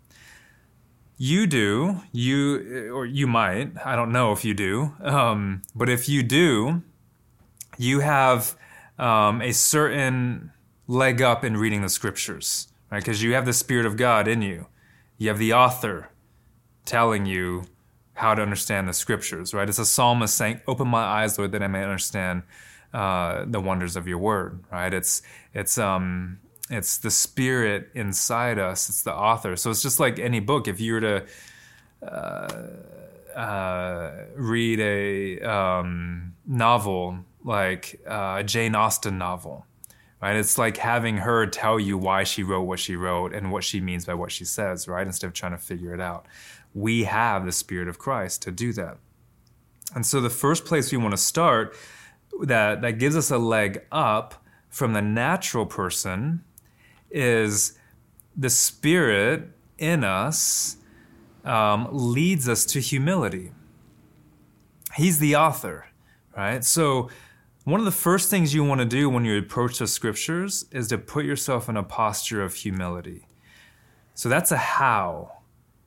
You 1.21 1.47
do, 1.47 1.99
you 2.13 2.95
or 2.95 3.05
you 3.05 3.27
might. 3.27 3.73
I 3.83 3.97
don't 3.97 4.13
know 4.13 4.31
if 4.31 4.45
you 4.45 4.53
do, 4.53 4.93
um, 5.01 5.63
but 5.75 5.89
if 5.89 6.07
you 6.07 6.23
do, 6.23 6.81
you 7.77 7.99
have 7.99 8.55
um, 8.97 9.41
a 9.41 9.51
certain 9.51 10.53
leg 10.87 11.21
up 11.21 11.43
in 11.43 11.57
reading 11.57 11.81
the 11.81 11.89
scriptures, 11.89 12.69
right? 12.89 12.99
Because 13.03 13.21
you 13.21 13.33
have 13.33 13.45
the 13.45 13.51
Spirit 13.51 13.85
of 13.85 13.97
God 13.97 14.29
in 14.29 14.41
you. 14.41 14.67
You 15.17 15.27
have 15.27 15.39
the 15.39 15.51
author 15.51 16.09
telling 16.85 17.25
you 17.25 17.65
how 18.13 18.33
to 18.33 18.41
understand 18.41 18.87
the 18.87 18.93
scriptures, 18.93 19.53
right? 19.53 19.67
It's 19.67 19.77
a 19.77 19.85
psalmist 19.85 20.33
saying, 20.37 20.61
"Open 20.67 20.87
my 20.87 21.03
eyes, 21.03 21.37
Lord, 21.37 21.51
that 21.51 21.61
I 21.61 21.67
may 21.67 21.83
understand 21.83 22.43
uh, 22.93 23.43
the 23.45 23.59
wonders 23.59 23.97
of 23.97 24.07
your 24.07 24.19
word." 24.19 24.63
Right? 24.71 24.93
It's 24.93 25.21
it's 25.53 25.77
um 25.77 26.39
it's 26.69 26.97
the 26.99 27.11
spirit 27.11 27.89
inside 27.95 28.59
us. 28.59 28.89
It's 28.89 29.03
the 29.03 29.13
author. 29.13 29.55
So 29.55 29.71
it's 29.71 29.81
just 29.81 29.99
like 29.99 30.19
any 30.19 30.39
book. 30.39 30.67
If 30.67 30.79
you 30.79 30.93
were 30.93 31.01
to 31.01 31.25
uh, 32.03 32.67
uh, 33.35 34.11
read 34.35 34.79
a 34.79 35.41
um, 35.41 36.33
novel 36.45 37.19
like 37.43 37.99
uh, 38.07 38.37
a 38.39 38.43
Jane 38.43 38.75
Austen 38.75 39.17
novel, 39.17 39.65
right? 40.21 40.35
It's 40.35 40.57
like 40.57 40.77
having 40.77 41.17
her 41.17 41.47
tell 41.47 41.79
you 41.79 41.97
why 41.97 42.23
she 42.23 42.43
wrote 42.43 42.63
what 42.63 42.79
she 42.79 42.95
wrote 42.95 43.33
and 43.33 43.51
what 43.51 43.63
she 43.63 43.79
means 43.79 44.05
by 44.05 44.13
what 44.13 44.31
she 44.31 44.45
says, 44.45 44.87
right? 44.87 45.05
Instead 45.05 45.27
of 45.27 45.33
trying 45.33 45.53
to 45.53 45.57
figure 45.57 45.93
it 45.93 46.01
out. 46.01 46.25
We 46.73 47.05
have 47.05 47.45
the 47.45 47.51
Spirit 47.51 47.87
of 47.87 47.97
Christ 47.97 48.41
to 48.43 48.51
do 48.51 48.73
that. 48.73 48.97
And 49.95 50.05
so 50.05 50.21
the 50.21 50.29
first 50.29 50.65
place 50.65 50.91
we 50.91 50.97
want 50.99 51.13
to 51.13 51.17
start 51.17 51.75
that, 52.43 52.81
that 52.81 52.99
gives 52.99 53.15
us 53.15 53.31
a 53.31 53.37
leg 53.37 53.81
up 53.91 54.45
from 54.69 54.93
the 54.93 55.01
natural 55.01 55.65
person 55.65 56.43
is 57.11 57.77
the 58.35 58.49
Spirit 58.49 59.49
in 59.77 60.03
us 60.03 60.77
um, 61.43 61.87
leads 61.91 62.47
us 62.47 62.65
to 62.65 62.79
humility. 62.79 63.51
He's 64.95 65.19
the 65.19 65.35
author, 65.35 65.87
right? 66.35 66.63
So, 66.63 67.09
one 67.65 67.79
of 67.79 67.85
the 67.85 67.91
first 67.91 68.29
things 68.29 68.53
you 68.53 68.63
want 68.63 68.79
to 68.79 68.85
do 68.85 69.09
when 69.09 69.25
you 69.25 69.37
approach 69.37 69.79
the 69.79 69.87
scriptures 69.87 70.65
is 70.71 70.87
to 70.87 70.97
put 70.97 71.25
yourself 71.25 71.69
in 71.69 71.77
a 71.77 71.83
posture 71.83 72.41
of 72.41 72.55
humility. 72.55 73.27
So, 74.15 74.29
that's 74.29 74.51
a 74.51 74.57
how. 74.57 75.33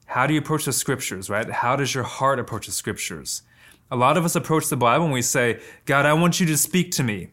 How 0.06 0.26
do 0.26 0.34
you 0.34 0.40
approach 0.40 0.66
the 0.66 0.72
scriptures, 0.72 1.30
right? 1.30 1.50
How 1.50 1.74
does 1.74 1.94
your 1.94 2.04
heart 2.04 2.38
approach 2.38 2.66
the 2.66 2.72
scriptures? 2.72 3.42
A 3.90 3.96
lot 3.96 4.16
of 4.16 4.24
us 4.24 4.36
approach 4.36 4.68
the 4.68 4.76
Bible 4.76 5.04
and 5.04 5.14
we 5.14 5.22
say, 5.22 5.60
God, 5.84 6.06
I 6.06 6.12
want 6.14 6.40
you 6.40 6.46
to 6.46 6.56
speak 6.56 6.90
to 6.92 7.02
me. 7.02 7.28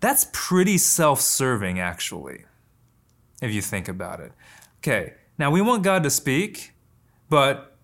That's 0.00 0.28
pretty 0.32 0.78
self 0.78 1.20
serving, 1.20 1.80
actually, 1.80 2.44
if 3.40 3.52
you 3.52 3.62
think 3.62 3.88
about 3.88 4.20
it. 4.20 4.32
Okay, 4.78 5.14
now 5.38 5.50
we 5.50 5.60
want 5.60 5.82
God 5.82 6.02
to 6.02 6.10
speak, 6.10 6.72
but 7.28 7.76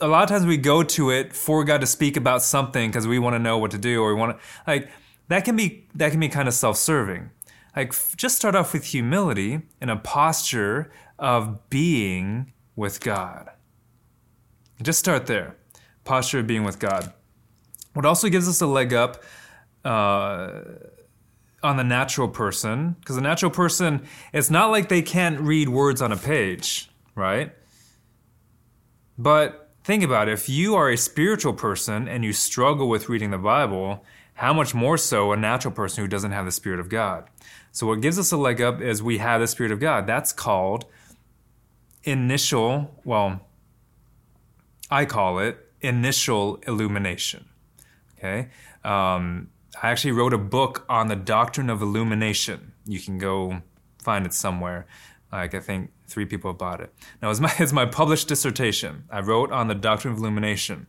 a 0.00 0.08
lot 0.08 0.22
of 0.22 0.28
times 0.28 0.46
we 0.46 0.56
go 0.56 0.82
to 0.82 1.10
it 1.10 1.32
for 1.32 1.64
God 1.64 1.80
to 1.80 1.86
speak 1.86 2.16
about 2.16 2.42
something 2.42 2.90
because 2.90 3.06
we 3.06 3.18
want 3.18 3.34
to 3.34 3.38
know 3.38 3.58
what 3.58 3.70
to 3.70 3.78
do 3.78 4.02
or 4.02 4.14
we 4.14 4.20
want 4.20 4.38
to 4.38 4.44
like 4.66 4.90
that 5.28 5.44
can 5.44 5.56
be 5.56 5.86
that 5.94 6.10
can 6.10 6.20
be 6.20 6.28
kind 6.28 6.48
of 6.48 6.54
self-serving. 6.54 7.30
Like 7.74 7.94
just 8.16 8.36
start 8.36 8.54
off 8.54 8.72
with 8.72 8.84
humility 8.84 9.62
and 9.80 9.90
a 9.90 9.96
posture 9.96 10.90
of 11.18 11.68
being 11.70 12.52
with 12.74 13.00
God. 13.00 13.50
Just 14.82 14.98
start 14.98 15.26
there. 15.26 15.56
Posture 16.04 16.40
of 16.40 16.46
being 16.46 16.64
with 16.64 16.78
God. 16.78 17.12
What 17.94 18.04
also 18.04 18.28
gives 18.28 18.48
us 18.48 18.60
a 18.60 18.66
leg 18.66 18.92
up 18.92 19.22
uh, 19.84 20.60
on 21.66 21.76
the 21.76 21.84
natural 21.84 22.28
person, 22.28 22.96
because 23.00 23.16
the 23.16 23.22
natural 23.22 23.50
person, 23.50 24.06
it's 24.32 24.50
not 24.50 24.70
like 24.70 24.88
they 24.88 25.02
can't 25.02 25.40
read 25.40 25.68
words 25.68 26.00
on 26.00 26.12
a 26.12 26.16
page, 26.16 26.88
right? 27.16 27.52
But 29.18 29.70
think 29.82 30.04
about 30.04 30.28
it 30.28 30.32
if 30.32 30.48
you 30.48 30.76
are 30.76 30.88
a 30.88 30.96
spiritual 30.96 31.52
person 31.52 32.06
and 32.06 32.24
you 32.24 32.32
struggle 32.32 32.88
with 32.88 33.08
reading 33.08 33.32
the 33.32 33.38
Bible, 33.38 34.04
how 34.34 34.52
much 34.52 34.74
more 34.74 34.96
so 34.96 35.32
a 35.32 35.36
natural 35.36 35.74
person 35.74 36.04
who 36.04 36.08
doesn't 36.08 36.30
have 36.30 36.44
the 36.44 36.52
Spirit 36.52 36.78
of 36.78 36.88
God? 36.88 37.28
So, 37.72 37.88
what 37.88 38.00
gives 38.00 38.16
us 38.16 38.30
a 38.30 38.36
leg 38.36 38.60
up 38.60 38.80
is 38.80 39.02
we 39.02 39.18
have 39.18 39.40
the 39.40 39.48
Spirit 39.48 39.72
of 39.72 39.80
God. 39.80 40.06
That's 40.06 40.32
called 40.32 40.84
initial, 42.04 42.94
well, 43.04 43.40
I 44.88 45.04
call 45.04 45.40
it 45.40 45.58
initial 45.80 46.56
illumination. 46.66 47.46
Okay? 48.18 48.50
Um, 48.84 49.48
I 49.82 49.90
actually 49.90 50.12
wrote 50.12 50.32
a 50.32 50.38
book 50.38 50.84
on 50.88 51.08
the 51.08 51.16
doctrine 51.16 51.68
of 51.68 51.82
illumination. 51.82 52.72
You 52.86 53.00
can 53.00 53.18
go 53.18 53.62
find 53.98 54.24
it 54.24 54.32
somewhere. 54.32 54.86
Like 55.32 55.54
I 55.54 55.60
think 55.60 55.90
three 56.06 56.24
people 56.24 56.50
have 56.50 56.58
bought 56.58 56.80
it. 56.80 56.92
Now 57.20 57.30
it's 57.30 57.40
my 57.40 57.52
it's 57.58 57.72
my 57.72 57.86
published 57.86 58.28
dissertation. 58.28 59.04
I 59.10 59.20
wrote 59.20 59.52
on 59.52 59.68
the 59.68 59.74
doctrine 59.74 60.12
of 60.12 60.18
illumination, 60.18 60.86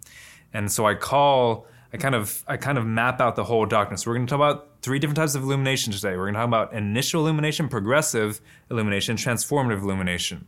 and 0.53 0.71
so 0.71 0.85
I 0.85 0.93
call 0.93 1.67
I 1.93 1.97
kind 1.97 2.15
of 2.15 2.43
I 2.47 2.57
kind 2.57 2.77
of 2.77 2.85
map 2.85 3.19
out 3.19 3.35
the 3.35 3.43
whole 3.43 3.65
doctrine. 3.65 3.97
So 3.97 4.09
we're 4.09 4.15
going 4.15 4.27
to 4.27 4.29
talk 4.29 4.37
about 4.37 4.81
three 4.81 4.99
different 4.99 5.17
types 5.17 5.35
of 5.35 5.43
illumination 5.43 5.91
today. 5.93 6.11
We're 6.11 6.25
going 6.25 6.35
to 6.35 6.39
talk 6.39 6.47
about 6.47 6.73
initial 6.73 7.21
illumination, 7.21 7.67
progressive 7.69 8.41
illumination, 8.69 9.17
transformative 9.17 9.81
illumination. 9.81 10.47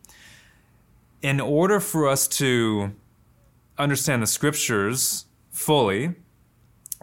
In 1.22 1.42
order 1.42 1.80
for 1.80 2.08
us 2.08 2.28
to 2.28 2.94
understand 3.78 4.22
the 4.22 4.28
scriptures 4.28 5.26
fully, 5.52 6.16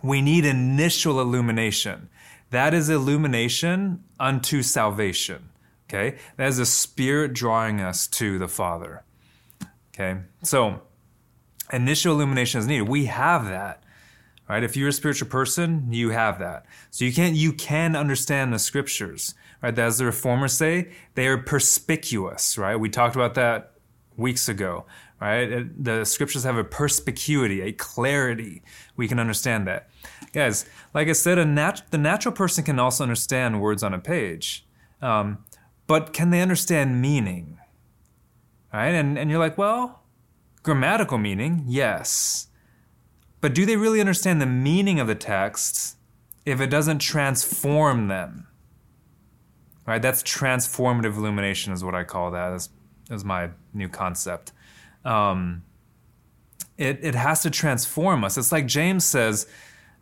we 0.06 0.22
need 0.22 0.44
initial 0.44 1.20
illumination. 1.20 2.08
That 2.50 2.74
is 2.74 2.88
illumination 2.88 4.04
unto 4.18 4.62
salvation. 4.62 5.50
Okay? 5.88 6.18
That 6.36 6.48
is 6.48 6.56
the 6.58 6.66
Spirit 6.66 7.32
drawing 7.32 7.80
us 7.80 8.06
to 8.08 8.38
the 8.38 8.48
Father. 8.48 9.04
Okay? 9.94 10.20
So, 10.42 10.82
initial 11.72 12.14
illumination 12.14 12.60
is 12.60 12.66
needed. 12.66 12.88
We 12.88 13.06
have 13.06 13.46
that. 13.46 13.82
Right? 14.48 14.62
If 14.62 14.76
you're 14.76 14.90
a 14.90 14.92
spiritual 14.92 15.28
person, 15.28 15.92
you 15.92 16.10
have 16.10 16.38
that. 16.38 16.66
So 16.90 17.04
you 17.04 17.12
can 17.12 17.34
you 17.34 17.52
can 17.52 17.96
understand 17.96 18.52
the 18.52 18.60
scriptures. 18.60 19.34
Right? 19.60 19.76
As 19.76 19.98
the 19.98 20.04
reformers 20.04 20.52
say, 20.52 20.92
they 21.14 21.26
are 21.26 21.38
perspicuous, 21.38 22.56
right? 22.56 22.76
We 22.76 22.88
talked 22.88 23.16
about 23.16 23.34
that 23.34 23.72
weeks 24.16 24.48
ago 24.48 24.86
right? 25.20 25.66
The 25.82 26.04
scriptures 26.04 26.44
have 26.44 26.56
a 26.56 26.64
perspicuity, 26.64 27.62
a 27.62 27.72
clarity. 27.72 28.62
We 28.96 29.08
can 29.08 29.18
understand 29.18 29.66
that. 29.66 29.88
Guys, 30.32 30.66
like 30.94 31.08
I 31.08 31.12
said, 31.12 31.44
nat- 31.48 31.90
the 31.90 31.98
natural 31.98 32.34
person 32.34 32.64
can 32.64 32.78
also 32.78 33.04
understand 33.04 33.60
words 33.60 33.82
on 33.82 33.94
a 33.94 33.98
page, 33.98 34.66
um, 35.00 35.38
but 35.86 36.12
can 36.12 36.30
they 36.30 36.40
understand 36.40 37.00
meaning? 37.00 37.58
Right? 38.72 38.90
And, 38.90 39.18
and 39.18 39.30
you're 39.30 39.40
like, 39.40 39.56
well, 39.56 40.02
grammatical 40.62 41.18
meaning, 41.18 41.64
yes. 41.66 42.48
But 43.40 43.54
do 43.54 43.64
they 43.64 43.76
really 43.76 44.00
understand 44.00 44.40
the 44.40 44.46
meaning 44.46 45.00
of 45.00 45.06
the 45.06 45.14
text 45.14 45.96
if 46.44 46.60
it 46.60 46.68
doesn't 46.68 46.98
transform 46.98 48.08
them? 48.08 48.48
Right? 49.86 50.02
That's 50.02 50.22
transformative 50.22 51.16
illumination, 51.16 51.72
is 51.72 51.84
what 51.84 51.94
I 51.94 52.04
call 52.04 52.32
that. 52.32 52.50
That's, 52.50 52.68
that's 53.08 53.24
my 53.24 53.50
new 53.72 53.88
concept 53.88 54.52
um, 55.06 55.62
it, 56.76 56.98
it 57.02 57.14
has 57.14 57.42
to 57.42 57.50
transform 57.50 58.24
us. 58.24 58.36
It's 58.36 58.52
like 58.52 58.66
James 58.66 59.04
says, 59.04 59.46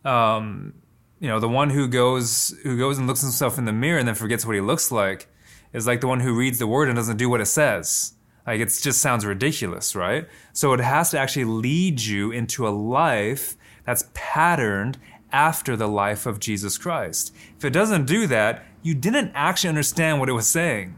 um, 0.03 0.73
you 1.19 1.29
know, 1.29 1.39
the 1.39 1.47
one 1.47 1.69
who 1.69 1.87
goes 1.87 2.55
who 2.63 2.77
goes 2.77 2.97
and 2.97 3.07
looks 3.07 3.21
himself 3.21 3.57
in 3.57 3.65
the 3.65 3.71
mirror 3.71 3.99
and 3.99 4.07
then 4.07 4.15
forgets 4.15 4.45
what 4.45 4.55
he 4.55 4.61
looks 4.61 4.91
like 4.91 5.27
is 5.71 5.87
like 5.87 6.01
the 6.01 6.07
one 6.07 6.19
who 6.19 6.37
reads 6.37 6.59
the 6.59 6.67
word 6.67 6.89
and 6.89 6.95
doesn't 6.97 7.17
do 7.17 7.29
what 7.29 7.39
it 7.39 7.45
says. 7.45 8.13
Like 8.45 8.59
it 8.59 8.77
just 8.81 9.01
sounds 9.01 9.25
ridiculous, 9.25 9.95
right? 9.95 10.27
So 10.53 10.73
it 10.73 10.79
has 10.79 11.11
to 11.11 11.19
actually 11.19 11.45
lead 11.45 12.01
you 12.01 12.31
into 12.31 12.67
a 12.67 12.69
life 12.69 13.55
that's 13.85 14.09
patterned 14.13 14.97
after 15.31 15.75
the 15.75 15.87
life 15.87 16.25
of 16.25 16.39
Jesus 16.39 16.77
Christ. 16.77 17.33
If 17.57 17.65
it 17.65 17.71
doesn't 17.71 18.05
do 18.05 18.27
that, 18.27 18.65
you 18.83 18.93
didn't 18.93 19.31
actually 19.33 19.69
understand 19.69 20.19
what 20.19 20.29
it 20.29 20.33
was 20.33 20.47
saying. 20.47 20.95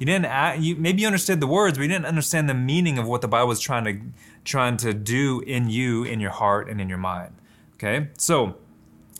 You 0.00 0.06
didn't 0.06 0.62
you 0.62 0.76
maybe 0.76 1.02
you 1.02 1.06
understood 1.06 1.40
the 1.40 1.46
words, 1.46 1.76
but 1.76 1.82
you 1.82 1.88
didn't 1.88 2.06
understand 2.06 2.48
the 2.48 2.54
meaning 2.54 2.96
of 2.96 3.06
what 3.06 3.20
the 3.20 3.28
Bible 3.28 3.48
was 3.48 3.60
trying 3.60 3.84
to 3.84 4.00
trying 4.44 4.78
to 4.78 4.94
do 4.94 5.40
in 5.40 5.68
you, 5.68 6.04
in 6.04 6.20
your 6.20 6.30
heart, 6.30 6.70
and 6.70 6.80
in 6.80 6.88
your 6.88 6.98
mind. 6.98 7.34
Okay, 7.74 8.08
so 8.16 8.56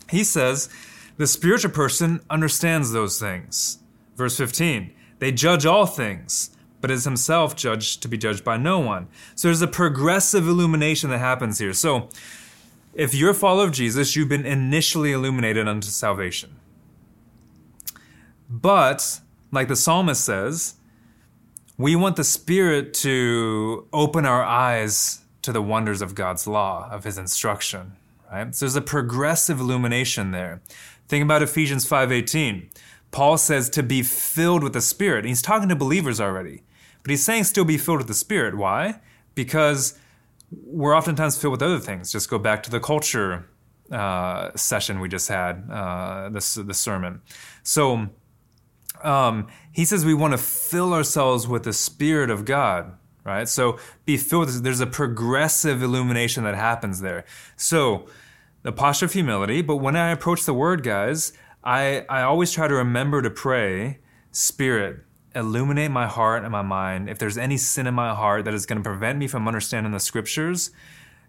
he 0.09 0.23
says 0.23 0.69
the 1.17 1.27
spiritual 1.27 1.69
person 1.69 2.19
understands 2.31 2.93
those 2.93 3.19
things. 3.19 3.77
Verse 4.15 4.35
15, 4.37 4.91
they 5.19 5.31
judge 5.31 5.67
all 5.67 5.85
things, 5.85 6.49
but 6.81 6.89
is 6.89 7.05
himself 7.05 7.55
judged 7.55 8.01
to 8.01 8.07
be 8.07 8.17
judged 8.17 8.43
by 8.43 8.57
no 8.57 8.79
one. 8.79 9.07
So 9.35 9.49
there's 9.49 9.61
a 9.61 9.67
progressive 9.67 10.47
illumination 10.47 11.11
that 11.11 11.19
happens 11.19 11.59
here. 11.59 11.73
So 11.73 12.09
if 12.95 13.13
you're 13.13 13.31
a 13.31 13.35
follower 13.35 13.65
of 13.65 13.71
Jesus, 13.71 14.15
you've 14.15 14.29
been 14.29 14.47
initially 14.47 15.11
illuminated 15.11 15.67
unto 15.67 15.89
salvation. 15.89 16.55
But 18.49 19.21
like 19.51 19.67
the 19.67 19.75
psalmist 19.75 20.23
says, 20.23 20.75
we 21.77 21.95
want 21.95 22.15
the 22.15 22.23
Spirit 22.23 22.93
to 22.95 23.87
open 23.91 24.25
our 24.25 24.43
eyes 24.43 25.21
to 25.41 25.51
the 25.51 25.61
wonders 25.61 26.01
of 26.01 26.15
God's 26.15 26.47
law, 26.47 26.87
of 26.91 27.03
His 27.03 27.17
instruction. 27.17 27.93
Right? 28.31 28.53
So 28.55 28.65
there's 28.65 28.75
a 28.75 28.81
progressive 28.81 29.59
illumination 29.59 30.31
there. 30.31 30.61
Think 31.07 31.23
about 31.23 31.41
Ephesians 31.41 31.85
5:18. 31.85 32.69
Paul 33.11 33.37
says 33.37 33.69
to 33.71 33.83
be 33.83 34.03
filled 34.03 34.63
with 34.63 34.73
the 34.73 34.81
Spirit. 34.81 35.19
And 35.19 35.27
he's 35.27 35.41
talking 35.41 35.67
to 35.69 35.75
believers 35.75 36.21
already, 36.21 36.63
but 37.03 37.09
he's 37.09 37.23
saying 37.23 37.43
still 37.43 37.65
be 37.65 37.77
filled 37.77 37.97
with 37.97 38.07
the 38.07 38.13
Spirit. 38.13 38.55
Why? 38.55 39.01
Because 39.35 39.99
we're 40.51 40.95
oftentimes 40.95 41.37
filled 41.37 41.51
with 41.51 41.61
other 41.61 41.79
things. 41.79 42.11
Just 42.11 42.29
go 42.29 42.39
back 42.39 42.63
to 42.63 42.71
the 42.71 42.79
culture 42.79 43.49
uh, 43.91 44.51
session 44.55 45.01
we 45.01 45.09
just 45.09 45.27
had, 45.27 45.69
uh, 45.69 46.29
this 46.29 46.55
the 46.55 46.73
sermon. 46.73 47.21
So 47.63 48.07
um, 49.05 49.47
he 49.71 49.85
says 49.85 50.05
we 50.05 50.13
want 50.13 50.33
to 50.33 50.37
fill 50.37 50.93
ourselves 50.93 51.47
with 51.47 51.63
the 51.63 51.73
Spirit 51.73 52.29
of 52.29 52.45
God, 52.45 52.97
right? 53.23 53.47
So 53.47 53.77
be 54.05 54.17
filled 54.17 54.47
with, 54.47 54.63
there's 54.63 54.79
a 54.79 54.87
progressive 54.87 55.81
illumination 55.81 56.43
that 56.43 56.55
happens 56.55 57.01
there. 57.01 57.25
So 57.55 58.07
the 58.63 58.71
posture 58.71 59.05
of 59.05 59.13
humility, 59.13 59.61
but 59.61 59.77
when 59.77 59.95
I 59.95 60.11
approach 60.11 60.45
the 60.45 60.53
word, 60.53 60.83
guys, 60.83 61.33
I, 61.63 62.05
I 62.09 62.23
always 62.23 62.51
try 62.51 62.67
to 62.67 62.73
remember 62.73 63.21
to 63.21 63.29
pray, 63.29 63.99
Spirit, 64.31 64.99
illuminate 65.35 65.91
my 65.91 66.07
heart 66.07 66.43
and 66.43 66.51
my 66.51 66.61
mind. 66.61 67.09
If 67.09 67.19
there's 67.19 67.37
any 67.37 67.57
sin 67.57 67.87
in 67.87 67.93
my 67.93 68.13
heart 68.13 68.45
that 68.45 68.53
is 68.53 68.65
going 68.65 68.81
to 68.81 68.83
prevent 68.83 69.17
me 69.17 69.27
from 69.27 69.47
understanding 69.47 69.91
the 69.91 69.99
scriptures, 69.99 70.71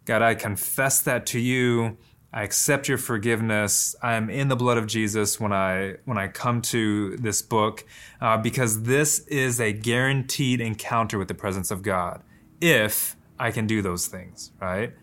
God, 0.04 0.22
I 0.22 0.34
confess 0.34 1.00
that 1.02 1.26
to 1.26 1.38
you. 1.38 1.96
I 2.34 2.44
accept 2.44 2.88
your 2.88 2.96
forgiveness. 2.96 3.94
I 4.02 4.14
am 4.14 4.30
in 4.30 4.48
the 4.48 4.56
blood 4.56 4.78
of 4.78 4.86
Jesus 4.86 5.38
when 5.38 5.52
I 5.52 5.96
when 6.06 6.16
I 6.16 6.28
come 6.28 6.62
to 6.62 7.16
this 7.18 7.42
book, 7.42 7.84
uh, 8.20 8.38
because 8.38 8.84
this 8.84 9.20
is 9.26 9.60
a 9.60 9.72
guaranteed 9.72 10.60
encounter 10.60 11.18
with 11.18 11.28
the 11.28 11.34
presence 11.34 11.70
of 11.70 11.82
God. 11.82 12.22
If 12.60 13.16
I 13.38 13.50
can 13.50 13.66
do 13.66 13.82
those 13.82 14.06
things, 14.06 14.52
right? 14.60 14.94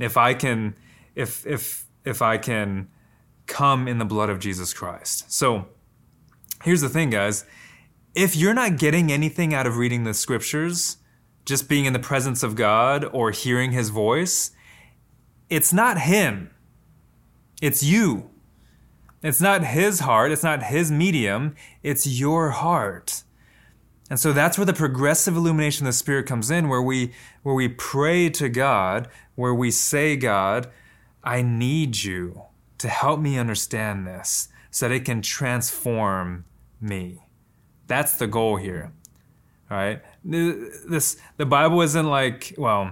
If 0.00 0.16
I 0.16 0.34
can, 0.34 0.74
if 1.14 1.46
if 1.46 1.86
if 2.04 2.20
I 2.22 2.38
can 2.38 2.88
come 3.46 3.86
in 3.86 3.98
the 3.98 4.04
blood 4.04 4.30
of 4.30 4.40
Jesus 4.40 4.74
Christ. 4.74 5.30
So, 5.30 5.66
here's 6.64 6.80
the 6.80 6.88
thing, 6.88 7.10
guys. 7.10 7.44
If 8.14 8.34
you're 8.34 8.54
not 8.54 8.78
getting 8.78 9.12
anything 9.12 9.54
out 9.54 9.66
of 9.66 9.76
reading 9.76 10.04
the 10.04 10.14
scriptures, 10.14 10.96
just 11.44 11.68
being 11.68 11.84
in 11.84 11.92
the 11.92 11.98
presence 11.98 12.42
of 12.42 12.56
God 12.56 13.04
or 13.12 13.30
hearing 13.30 13.72
His 13.72 13.90
voice 13.90 14.50
it's 15.52 15.72
not 15.72 16.00
him, 16.00 16.50
it's 17.60 17.82
you. 17.82 18.30
It's 19.22 19.40
not 19.40 19.62
his 19.62 20.00
heart, 20.00 20.32
it's 20.32 20.42
not 20.42 20.64
his 20.64 20.90
medium, 20.90 21.54
it's 21.82 22.06
your 22.06 22.50
heart. 22.50 23.22
And 24.08 24.18
so 24.18 24.32
that's 24.32 24.58
where 24.58 24.64
the 24.64 24.72
progressive 24.72 25.36
illumination 25.36 25.86
of 25.86 25.90
the 25.90 25.96
Spirit 25.96 26.26
comes 26.26 26.50
in, 26.50 26.68
where 26.68 26.82
we 26.82 27.12
where 27.42 27.54
we 27.54 27.68
pray 27.68 28.30
to 28.30 28.48
God, 28.48 29.08
where 29.34 29.54
we 29.54 29.70
say, 29.70 30.16
God, 30.16 30.70
I 31.22 31.42
need 31.42 32.02
you 32.02 32.42
to 32.78 32.88
help 32.88 33.20
me 33.20 33.38
understand 33.38 34.06
this 34.06 34.48
so 34.70 34.88
that 34.88 34.94
it 34.94 35.04
can 35.04 35.22
transform 35.22 36.46
me. 36.80 37.20
That's 37.86 38.16
the 38.16 38.26
goal 38.26 38.56
here. 38.56 38.92
All 39.70 39.76
right? 39.76 40.02
This 40.24 41.16
the 41.36 41.46
Bible 41.46 41.82
isn't 41.82 42.06
like, 42.06 42.54
well, 42.56 42.90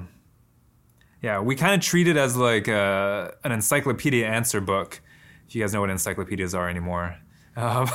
yeah, 1.22 1.40
we 1.40 1.54
kind 1.54 1.74
of 1.74 1.80
treat 1.80 2.08
it 2.08 2.16
as 2.16 2.36
like 2.36 2.68
a, 2.68 3.34
an 3.44 3.52
encyclopedia 3.52 4.26
answer 4.26 4.60
book. 4.60 5.00
If 5.46 5.54
you 5.54 5.62
guys 5.62 5.72
know 5.74 5.80
what 5.80 5.90
encyclopedias 5.90 6.54
are 6.54 6.68
anymore. 6.68 7.16
Um, 7.56 7.90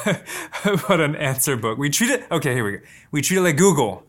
but 0.87 0.99
an 0.99 1.15
answer 1.15 1.55
book. 1.55 1.79
We 1.79 1.89
treat 1.89 2.11
it, 2.11 2.25
okay, 2.29 2.53
here 2.53 2.65
we 2.65 2.71
go. 2.73 2.83
We 3.11 3.21
treat 3.21 3.37
it 3.37 3.41
like 3.41 3.55
Google. 3.55 4.05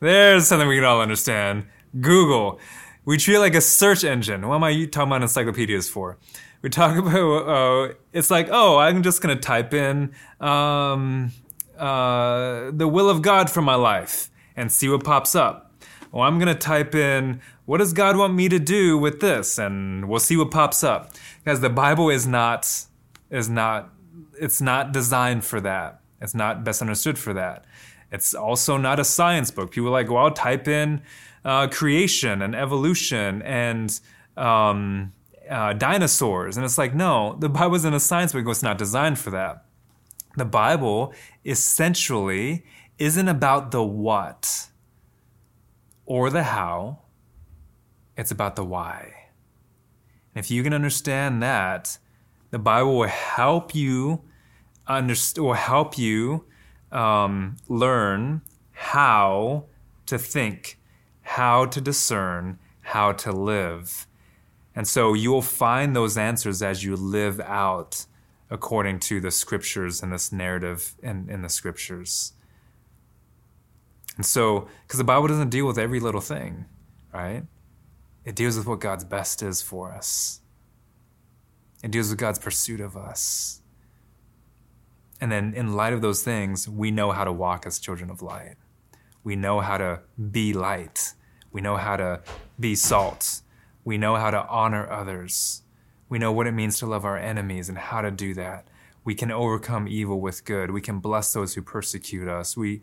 There's 0.00 0.48
something 0.48 0.66
we 0.66 0.76
can 0.76 0.84
all 0.84 1.00
understand. 1.00 1.66
Google. 2.00 2.58
We 3.04 3.18
treat 3.18 3.36
it 3.36 3.40
like 3.40 3.54
a 3.54 3.60
search 3.60 4.02
engine. 4.02 4.48
What 4.48 4.56
am 4.56 4.64
I 4.64 4.86
talking 4.86 5.08
about 5.08 5.22
encyclopedias 5.22 5.88
for? 5.88 6.16
We 6.62 6.70
talk 6.70 6.96
about, 7.06 7.48
uh, 7.48 7.94
it's 8.12 8.30
like, 8.30 8.48
oh, 8.50 8.78
I'm 8.78 9.02
just 9.02 9.20
going 9.20 9.36
to 9.36 9.40
type 9.40 9.74
in 9.74 10.14
um, 10.40 11.32
uh, 11.76 12.70
the 12.72 12.88
will 12.88 13.10
of 13.10 13.22
God 13.22 13.50
for 13.50 13.62
my 13.62 13.74
life 13.74 14.30
and 14.56 14.72
see 14.72 14.88
what 14.88 15.04
pops 15.04 15.34
up. 15.34 15.72
Or 16.12 16.24
I'm 16.24 16.38
going 16.38 16.48
to 16.48 16.58
type 16.58 16.94
in 16.94 17.40
what 17.68 17.80
does 17.80 17.92
God 17.92 18.16
want 18.16 18.32
me 18.32 18.48
to 18.48 18.58
do 18.58 18.96
with 18.96 19.20
this? 19.20 19.58
And 19.58 20.08
we'll 20.08 20.20
see 20.20 20.38
what 20.38 20.50
pops 20.50 20.82
up. 20.82 21.12
Because 21.44 21.60
the 21.60 21.68
Bible 21.68 22.08
is 22.08 22.26
not 22.26 22.86
is 23.30 23.50
not 23.50 23.90
it's 24.40 24.62
not 24.62 24.90
designed 24.90 25.44
for 25.44 25.60
that. 25.60 26.00
It's 26.18 26.34
not 26.34 26.64
best 26.64 26.80
understood 26.80 27.18
for 27.18 27.34
that. 27.34 27.66
It's 28.10 28.34
also 28.34 28.78
not 28.78 28.98
a 28.98 29.04
science 29.04 29.50
book. 29.50 29.70
People 29.70 29.90
like, 29.90 30.08
well, 30.08 30.24
I'll 30.24 30.30
type 30.30 30.66
in 30.66 31.02
uh, 31.44 31.66
creation 31.68 32.40
and 32.40 32.56
evolution 32.56 33.42
and 33.42 34.00
um, 34.38 35.12
uh, 35.50 35.74
dinosaurs. 35.74 36.56
And 36.56 36.64
it's 36.64 36.78
like, 36.78 36.94
no, 36.94 37.36
the 37.38 37.50
Bible 37.50 37.74
isn't 37.74 37.92
a 37.92 38.00
science 38.00 38.32
book. 38.32 38.46
It's 38.48 38.62
not 38.62 38.78
designed 38.78 39.18
for 39.18 39.28
that. 39.32 39.66
The 40.38 40.46
Bible 40.46 41.12
essentially 41.44 42.64
isn't 42.98 43.28
about 43.28 43.72
the 43.72 43.84
what 43.84 44.68
or 46.06 46.30
the 46.30 46.44
how 46.44 47.00
it's 48.18 48.32
about 48.32 48.56
the 48.56 48.64
why. 48.64 49.14
And 50.34 50.44
if 50.44 50.50
you 50.50 50.62
can 50.62 50.74
understand 50.74 51.42
that, 51.42 51.98
the 52.50 52.58
Bible 52.58 52.98
will 52.98 53.08
help 53.08 53.74
you 53.74 54.22
understand, 54.88 55.46
will 55.46 55.54
help 55.54 55.96
you 55.96 56.44
um, 56.90 57.56
learn 57.68 58.42
how 58.72 59.66
to 60.06 60.18
think, 60.18 60.80
how 61.22 61.66
to 61.66 61.80
discern, 61.80 62.58
how 62.80 63.12
to 63.12 63.30
live. 63.30 64.06
And 64.74 64.88
so 64.88 65.14
you 65.14 65.30
will 65.30 65.42
find 65.42 65.94
those 65.94 66.18
answers 66.18 66.60
as 66.60 66.82
you 66.82 66.96
live 66.96 67.40
out 67.40 68.06
according 68.50 68.98
to 68.98 69.20
the 69.20 69.30
scriptures 69.30 70.02
and 70.02 70.12
this 70.12 70.32
narrative 70.32 70.96
in, 71.02 71.28
in 71.30 71.42
the 71.42 71.48
scriptures. 71.48 72.32
And 74.16 74.26
so, 74.26 74.66
because 74.82 74.98
the 74.98 75.04
Bible 75.04 75.28
doesn't 75.28 75.50
deal 75.50 75.66
with 75.66 75.78
every 75.78 76.00
little 76.00 76.20
thing, 76.20 76.64
right? 77.12 77.44
It 78.28 78.34
deals 78.34 78.58
with 78.58 78.66
what 78.66 78.80
God's 78.80 79.04
best 79.04 79.42
is 79.42 79.62
for 79.62 79.90
us. 79.90 80.42
It 81.82 81.90
deals 81.90 82.10
with 82.10 82.18
God's 82.18 82.38
pursuit 82.38 82.78
of 82.78 82.94
us. 82.94 83.62
And 85.18 85.32
then, 85.32 85.54
in 85.54 85.72
light 85.72 85.94
of 85.94 86.02
those 86.02 86.22
things, 86.22 86.68
we 86.68 86.90
know 86.90 87.10
how 87.12 87.24
to 87.24 87.32
walk 87.32 87.64
as 87.64 87.78
children 87.78 88.10
of 88.10 88.20
light. 88.20 88.56
We 89.24 89.34
know 89.34 89.60
how 89.60 89.78
to 89.78 90.00
be 90.30 90.52
light. 90.52 91.14
We 91.52 91.62
know 91.62 91.78
how 91.78 91.96
to 91.96 92.20
be 92.60 92.74
salt. 92.74 93.40
We 93.82 93.96
know 93.96 94.16
how 94.16 94.30
to 94.30 94.46
honor 94.46 94.86
others. 94.90 95.62
We 96.10 96.18
know 96.18 96.30
what 96.30 96.46
it 96.46 96.52
means 96.52 96.78
to 96.80 96.86
love 96.86 97.06
our 97.06 97.16
enemies 97.16 97.70
and 97.70 97.78
how 97.78 98.02
to 98.02 98.10
do 98.10 98.34
that. 98.34 98.68
We 99.04 99.14
can 99.14 99.32
overcome 99.32 99.88
evil 99.88 100.20
with 100.20 100.44
good. 100.44 100.70
We 100.70 100.82
can 100.82 100.98
bless 100.98 101.32
those 101.32 101.54
who 101.54 101.62
persecute 101.62 102.28
us. 102.28 102.58
We, 102.58 102.82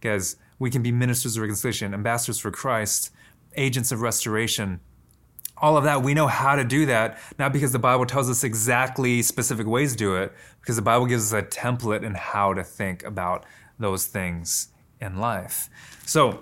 guys, 0.00 0.34
we 0.58 0.68
can 0.68 0.82
be 0.82 0.90
ministers 0.90 1.36
of 1.36 1.42
reconciliation, 1.42 1.94
ambassadors 1.94 2.40
for 2.40 2.50
Christ, 2.50 3.12
agents 3.56 3.92
of 3.92 4.00
restoration. 4.00 4.80
All 5.56 5.76
of 5.76 5.84
that, 5.84 6.02
we 6.02 6.12
know 6.12 6.26
how 6.26 6.56
to 6.56 6.64
do 6.64 6.86
that, 6.86 7.18
not 7.38 7.52
because 7.52 7.70
the 7.70 7.78
Bible 7.78 8.04
tells 8.04 8.28
us 8.28 8.42
exactly 8.42 9.22
specific 9.22 9.66
ways 9.66 9.92
to 9.92 9.98
do 9.98 10.16
it, 10.16 10.32
because 10.60 10.76
the 10.76 10.82
Bible 10.82 11.06
gives 11.06 11.32
us 11.32 11.38
a 11.38 11.46
template 11.46 12.02
in 12.02 12.14
how 12.14 12.52
to 12.52 12.64
think 12.64 13.04
about 13.04 13.44
those 13.78 14.06
things 14.06 14.68
in 15.00 15.18
life. 15.18 15.68
So, 16.04 16.40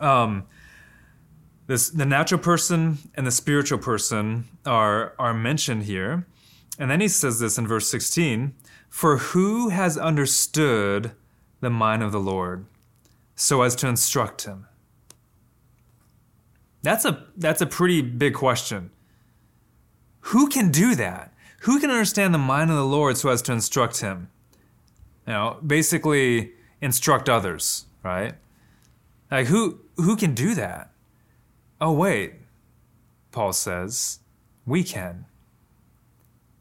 um, 0.00 0.46
this 1.66 1.88
the 1.90 2.06
natural 2.06 2.40
person 2.40 2.98
and 3.14 3.26
the 3.26 3.30
spiritual 3.30 3.78
person 3.78 4.44
are 4.64 5.14
are 5.18 5.34
mentioned 5.34 5.84
here, 5.84 6.26
and 6.78 6.90
then 6.90 7.00
he 7.00 7.08
says 7.08 7.40
this 7.40 7.58
in 7.58 7.66
verse 7.66 7.88
sixteen: 7.88 8.54
"For 8.88 9.18
who 9.18 9.68
has 9.70 9.96
understood 9.96 11.12
the 11.60 11.70
mind 11.70 12.02
of 12.02 12.12
the 12.12 12.20
Lord, 12.20 12.66
so 13.34 13.62
as 13.62 13.74
to 13.76 13.88
instruct 13.88 14.44
him?" 14.44 14.66
That's 16.86 17.04
a 17.04 17.26
that's 17.36 17.60
a 17.60 17.66
pretty 17.66 18.00
big 18.00 18.34
question. 18.34 18.92
Who 20.30 20.48
can 20.48 20.70
do 20.70 20.94
that? 20.94 21.34
Who 21.62 21.80
can 21.80 21.90
understand 21.90 22.32
the 22.32 22.38
mind 22.38 22.70
of 22.70 22.76
the 22.76 22.86
Lord 22.86 23.16
so 23.16 23.28
as 23.28 23.42
to 23.42 23.52
instruct 23.52 24.02
him? 24.02 24.30
You 25.26 25.32
know, 25.32 25.58
basically 25.66 26.52
instruct 26.80 27.28
others, 27.28 27.86
right? 28.04 28.34
Like 29.32 29.48
who 29.48 29.80
who 29.96 30.14
can 30.14 30.32
do 30.32 30.54
that? 30.54 30.92
Oh 31.80 31.90
wait. 31.90 32.34
Paul 33.32 33.52
says, 33.52 34.20
we 34.64 34.84
can. 34.84 35.24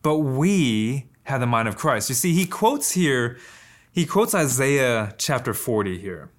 But 0.02 0.18
we 0.18 1.06
have 1.26 1.40
the 1.40 1.46
mind 1.46 1.68
of 1.68 1.78
Christ. 1.78 2.10
You 2.10 2.16
see, 2.16 2.34
he 2.34 2.48
quotes 2.48 2.94
here, 2.94 3.38
he 3.92 4.08
quotes 4.08 4.34
Isaiah 4.34 5.14
chapter 5.20 5.54
40 5.54 6.00
here, 6.00 6.32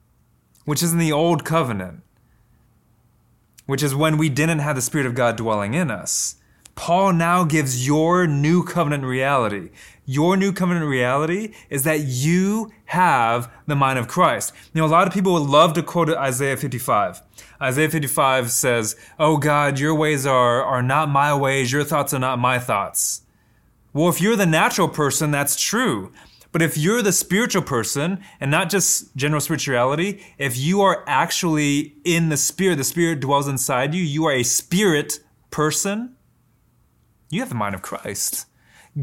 which 0.65 0.83
is 0.83 0.93
in 0.93 0.99
the 0.99 1.13
old 1.13 1.45
covenant 1.45 2.03
which 3.67 3.83
is 3.83 3.95
when 3.95 4.17
we 4.17 4.29
didn't 4.29 4.61
have 4.61 4.77
the 4.77 4.83
Spirit 4.83 5.07
of 5.07 5.15
God 5.15 5.37
dwelling 5.37 5.75
in 5.75 5.91
us. 5.91 6.37
Paul 6.77 7.15
now 7.15 7.45
gives 7.45 7.87
your 7.87 8.27
new 8.27 8.63
covenant 8.63 9.05
reality. 9.05 9.71
Your 10.05 10.37
new 10.37 10.53
covenant 10.53 10.87
reality 10.87 11.55
is 11.71 11.83
that 11.83 12.01
you 12.01 12.71
have 12.87 13.51
the 13.67 13.75
mind 13.75 13.99
of 13.99 14.07
Christ. 14.07 14.53
You 14.73 14.81
know, 14.81 14.87
a 14.87 14.89
lot 14.89 15.07
of 15.07 15.13
people 15.13 15.33
would 15.33 15.49
love 15.49 15.73
to 15.73 15.83
quote 15.83 16.11
Isaiah 16.11 16.57
55. 16.57 17.23
Isaiah 17.61 17.89
55 17.89 18.51
says, 18.51 18.95
Oh 19.19 19.39
God, 19.39 19.81
your 19.81 19.95
ways 19.95 20.27
are, 20.27 20.63
are 20.63 20.83
not 20.83 21.09
my 21.09 21.35
ways, 21.35 21.73
your 21.73 21.83
thoughts 21.83 22.13
are 22.13 22.21
not 22.21 22.39
my 22.39 22.59
thoughts. 22.59 23.23
Well, 23.93 24.11
if 24.11 24.21
you're 24.21 24.37
the 24.37 24.47
natural 24.47 24.89
person, 24.89 25.31
that's 25.31 25.59
true. 25.59 26.13
But 26.57 26.63
if 26.63 26.79
you're 26.79 27.03
the 27.03 27.13
spiritual 27.13 27.61
person 27.61 28.19
and 28.41 28.51
not 28.51 28.71
just 28.71 29.15
general 29.15 29.43
spirituality, 29.43 30.25
if 30.39 30.57
you 30.57 30.81
are 30.81 31.05
actually 31.07 31.97
in 32.03 32.31
the 32.31 32.39
spirit, 32.39 32.77
the 32.77 32.85
spirit 32.85 33.21
dwells 33.21 33.47
inside 33.47 33.93
you, 33.93 34.03
you 34.03 34.25
are 34.25 34.33
a 34.33 34.43
spirit 34.43 35.21
person, 35.51 36.17
you 37.29 37.41
have 37.41 37.51
the 37.51 37.55
mind 37.57 37.75
of 37.75 37.83
Christ. 37.83 38.47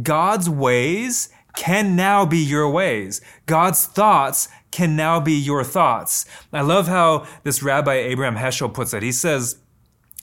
God's 0.02 0.50
ways 0.50 1.30
can 1.56 1.96
now 1.96 2.26
be 2.26 2.40
your 2.40 2.68
ways. 2.72 3.22
God's 3.46 3.86
thoughts 3.86 4.48
can 4.72 4.96
now 4.96 5.20
be 5.20 5.34
your 5.34 5.64
thoughts. 5.64 6.26
I 6.52 6.62
love 6.62 6.88
how 6.88 7.28
this 7.44 7.62
Rabbi 7.62 7.94
Abraham 7.94 8.36
Heschel 8.36 8.74
puts 8.74 8.96
it. 8.96 9.04
He 9.04 9.12
says, 9.12 9.60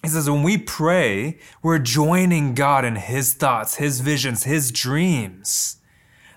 he 0.02 0.08
says, 0.08 0.28
when 0.28 0.42
we 0.42 0.58
pray, 0.58 1.38
we're 1.62 1.78
joining 1.78 2.54
God 2.54 2.84
in 2.84 2.96
His 2.96 3.34
thoughts, 3.34 3.76
His 3.76 4.00
visions, 4.00 4.42
His 4.42 4.72
dreams. 4.72 5.76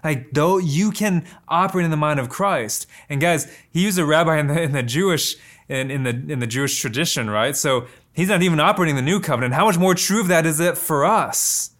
Like 0.03 0.31
though 0.31 0.57
you 0.57 0.91
can 0.91 1.25
operate 1.47 1.85
in 1.85 1.91
the 1.91 1.97
mind 1.97 2.19
of 2.19 2.29
Christ. 2.29 2.87
And 3.09 3.21
guys, 3.21 3.51
he 3.71 3.85
was 3.85 3.97
a 3.97 4.05
rabbi 4.05 4.37
in 4.39 4.47
the, 4.47 4.61
in 4.61 4.71
the 4.71 4.83
Jewish 4.83 5.35
in, 5.69 5.89
in 5.89 6.03
the 6.03 6.09
in 6.09 6.39
the 6.39 6.47
Jewish 6.47 6.79
tradition, 6.79 7.29
right? 7.29 7.55
So 7.55 7.87
He's 8.13 8.29
not 8.29 8.43
even 8.43 8.59
operating 8.59 8.95
the 8.95 9.01
new 9.01 9.19
covenant. 9.19 9.55
How 9.55 9.65
much 9.65 9.77
more 9.77 9.95
true 9.95 10.21
of 10.21 10.27
that 10.27 10.45
is 10.45 10.59
it 10.59 10.77
for 10.77 11.03
us? 11.03 11.71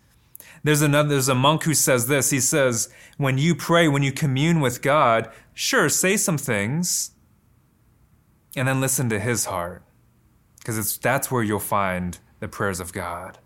There's 0.64 0.82
another 0.82 1.10
there's 1.10 1.30
a 1.30 1.36
monk 1.36 1.64
who 1.64 1.76
says 1.76 2.08
this. 2.08 2.32
He 2.32 2.40
says, 2.40 2.90
when 3.18 3.38
you 3.38 3.54
pray, 3.54 3.88
when 3.88 4.02
you 4.02 4.12
commune 4.12 4.60
with 4.60 4.82
God, 4.82 5.30
sure, 5.54 5.90
say 5.90 6.18
some 6.18 6.38
things 6.38 7.12
and 8.56 8.68
then 8.68 8.82
listen 8.82 9.10
to 9.10 9.20
his 9.20 9.46
heart. 9.46 9.84
Because 10.58 10.98
that's 10.98 11.30
where 11.30 11.44
you'll 11.44 11.60
find 11.60 12.18
the 12.40 12.48
prayers 12.48 12.80
of 12.80 12.94
God. 12.94 13.38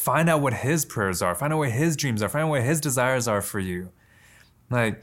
Find 0.00 0.30
out 0.30 0.40
what 0.40 0.54
his 0.54 0.86
prayers 0.86 1.20
are. 1.20 1.34
Find 1.34 1.52
out 1.52 1.58
what 1.58 1.72
his 1.72 1.94
dreams 1.94 2.22
are. 2.22 2.28
Find 2.30 2.46
out 2.46 2.50
what 2.50 2.62
his 2.62 2.80
desires 2.80 3.28
are 3.28 3.42
for 3.42 3.60
you. 3.60 3.90
Like 4.70 5.02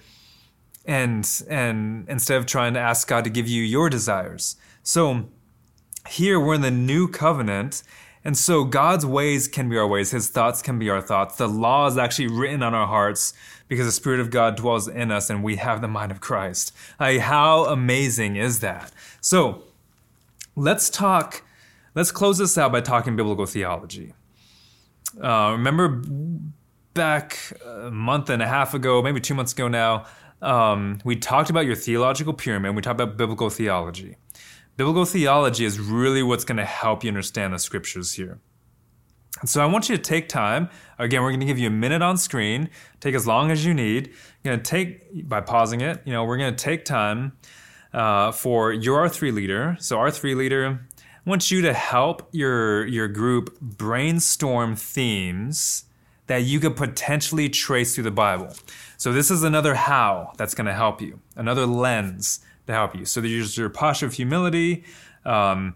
and 0.86 1.30
and 1.48 2.10
instead 2.10 2.38
of 2.38 2.48
trying 2.48 2.74
to 2.74 2.80
ask 2.80 3.08
God 3.08 3.24
to 3.26 3.30
give 3.30 3.48
you 3.48 3.62
your 3.62 3.92
desires. 3.92 4.56
So 4.82 5.30
here 6.10 6.40
we're 6.40 6.56
in 6.56 6.62
the 6.62 6.72
new 6.72 7.08
covenant 7.08 7.84
and 8.24 8.36
so 8.36 8.64
God's 8.64 9.06
ways 9.06 9.48
can 9.48 9.70
be 9.70 9.78
our 9.78 9.88
ways, 9.88 10.12
His 10.12 10.30
thoughts 10.30 10.64
can 10.64 10.80
be 10.80 10.90
our 10.90 11.00
thoughts. 11.00 11.38
The 11.38 11.48
law 11.48 11.88
is 11.88 11.98
actually 11.98 12.28
written 12.28 12.64
on 12.64 12.74
our 12.74 12.88
hearts 12.88 13.34
because 13.68 13.86
the 13.86 13.92
Spirit 13.92 14.20
of 14.20 14.32
God 14.32 14.58
dwells 14.58 14.88
in 14.88 15.12
us 15.12 15.30
and 15.30 15.44
we 15.44 15.58
have 15.58 15.80
the 15.80 15.88
mind 15.88 16.12
of 16.12 16.20
Christ. 16.20 16.76
Like, 17.00 17.20
how 17.20 17.66
amazing 17.66 18.36
is 18.36 18.60
that? 18.62 18.92
So 19.22 19.64
let's 20.58 20.90
talk, 20.90 21.44
let's 21.96 22.12
close 22.12 22.40
this 22.40 22.58
out 22.58 22.72
by 22.72 22.82
talking 22.82 23.16
biblical 23.16 23.46
theology. 23.46 24.14
Uh, 25.22 25.52
remember 25.54 26.02
back 26.94 27.54
a 27.66 27.92
month 27.92 28.30
and 28.30 28.42
a 28.42 28.48
half 28.48 28.74
ago, 28.74 29.02
maybe 29.02 29.20
two 29.20 29.34
months 29.34 29.54
ago 29.54 29.68
now, 29.68 30.06
um, 30.42 31.00
we 31.04 31.16
talked 31.16 31.50
about 31.50 31.66
your 31.66 31.76
theological 31.76 32.34
pyramid, 32.34 32.76
we 32.76 32.82
talked 32.82 33.00
about 33.00 33.18
biblical 33.18 33.50
theology. 33.50 34.18
Biblical 34.76 35.06
theology 35.06 35.66
is 35.66 35.80
really 35.80 36.22
what's 36.22 36.44
going 36.44 36.58
to 36.58 36.66
help 36.66 37.04
you 37.04 37.08
understand 37.08 37.54
the 37.54 37.60
scriptures 37.60 38.14
here. 38.14 38.40
So 39.46 39.62
I 39.62 39.66
want 39.66 39.90
you 39.90 39.96
to 39.96 40.02
take 40.02 40.30
time. 40.30 40.70
Again, 40.98 41.22
we're 41.22 41.30
going 41.30 41.40
to 41.42 41.46
give 41.46 41.60
you 41.60 41.68
a 41.68 41.72
minute 41.72 42.02
on 42.02 42.18
screen. 42.18 42.70
Take 43.00 43.14
as 43.14 43.28
long 43.28 43.52
as 43.52 43.66
you 43.66 43.74
need. 43.74 44.08
You're 44.44 44.56
going 44.56 44.60
to 44.60 44.70
take 44.70 45.28
by 45.28 45.42
pausing 45.42 45.82
it. 45.82 46.02
You 46.06 46.14
know, 46.14 46.24
we're 46.26 46.38
going 46.38 46.56
to 46.56 46.64
take 46.64 46.86
time 46.86 47.34
uh, 47.94 48.32
for 48.32 48.72
your 48.72 49.08
R3 49.08 49.34
leader. 49.34 49.78
So 49.80 49.98
R3 49.98 50.36
leader, 50.36 50.87
I 51.28 51.30
want 51.30 51.52
you 51.52 51.62
to 51.64 51.74
help 51.74 52.30
your 52.32 52.88
your 52.88 53.10
group 53.10 53.60
brainstorm 53.60 54.78
themes 54.78 55.84
that 56.28 56.44
you 56.44 56.62
could 56.62 56.78
potentially 56.78 57.50
trace 57.50 57.96
through 57.96 58.06
the 58.06 58.12
Bible. 58.12 58.54
So 58.96 59.12
this 59.12 59.30
is 59.30 59.44
another 59.44 59.76
how 59.76 60.32
that's 60.38 60.56
going 60.56 60.68
to 60.68 60.74
help 60.74 61.02
you. 61.02 61.20
Another 61.36 61.66
lens 61.66 62.40
to 62.68 62.72
help 62.72 62.96
you. 62.96 63.04
So 63.04 63.20
there's 63.20 63.58
your 63.58 63.70
posture 63.70 64.06
of 64.06 64.14
humility. 64.14 64.86
Um, 65.26 65.76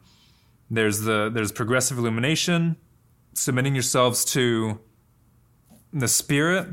there's 0.70 1.02
the 1.02 1.30
there's 1.30 1.52
progressive 1.52 1.98
illumination, 1.98 2.78
submitting 3.34 3.76
yourselves 3.76 4.24
to 4.26 4.80
the 5.92 6.08
Spirit, 6.08 6.70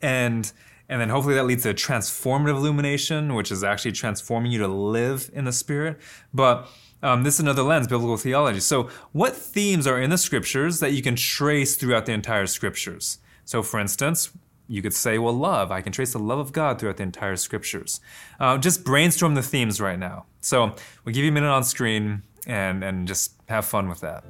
and 0.00 0.52
and 0.88 1.00
then 1.00 1.08
hopefully 1.08 1.34
that 1.34 1.46
leads 1.46 1.64
to 1.64 1.74
transformative 1.74 2.54
illumination, 2.54 3.34
which 3.34 3.50
is 3.50 3.64
actually 3.64 3.92
transforming 3.92 4.52
you 4.52 4.60
to 4.60 4.68
live 4.68 5.32
in 5.32 5.46
the 5.46 5.52
Spirit. 5.52 5.98
But 6.32 6.68
um, 7.02 7.22
this 7.22 7.34
is 7.34 7.40
another 7.40 7.62
lens, 7.62 7.86
biblical 7.86 8.16
theology. 8.16 8.60
So, 8.60 8.90
what 9.12 9.34
themes 9.34 9.86
are 9.86 10.00
in 10.00 10.10
the 10.10 10.18
scriptures 10.18 10.80
that 10.80 10.92
you 10.92 11.02
can 11.02 11.16
trace 11.16 11.76
throughout 11.76 12.06
the 12.06 12.12
entire 12.12 12.46
scriptures? 12.46 13.18
So, 13.44 13.62
for 13.62 13.80
instance, 13.80 14.30
you 14.70 14.82
could 14.82 14.94
say, 14.94 15.18
well, 15.18 15.32
love. 15.32 15.72
I 15.72 15.80
can 15.80 15.92
trace 15.92 16.12
the 16.12 16.20
love 16.20 16.38
of 16.38 16.52
God 16.52 16.78
throughout 16.78 16.98
the 16.98 17.02
entire 17.02 17.34
scriptures. 17.34 18.00
Uh, 18.38 18.56
just 18.56 18.84
brainstorm 18.84 19.34
the 19.34 19.42
themes 19.42 19.80
right 19.80 19.98
now. 19.98 20.26
So 20.40 20.76
we'll 21.04 21.12
give 21.12 21.24
you 21.24 21.30
a 21.30 21.34
minute 21.34 21.50
on 21.50 21.64
screen 21.64 22.22
and, 22.46 22.84
and 22.84 23.08
just 23.08 23.32
have 23.48 23.64
fun 23.64 23.88
with 23.88 24.00
that. 24.00 24.22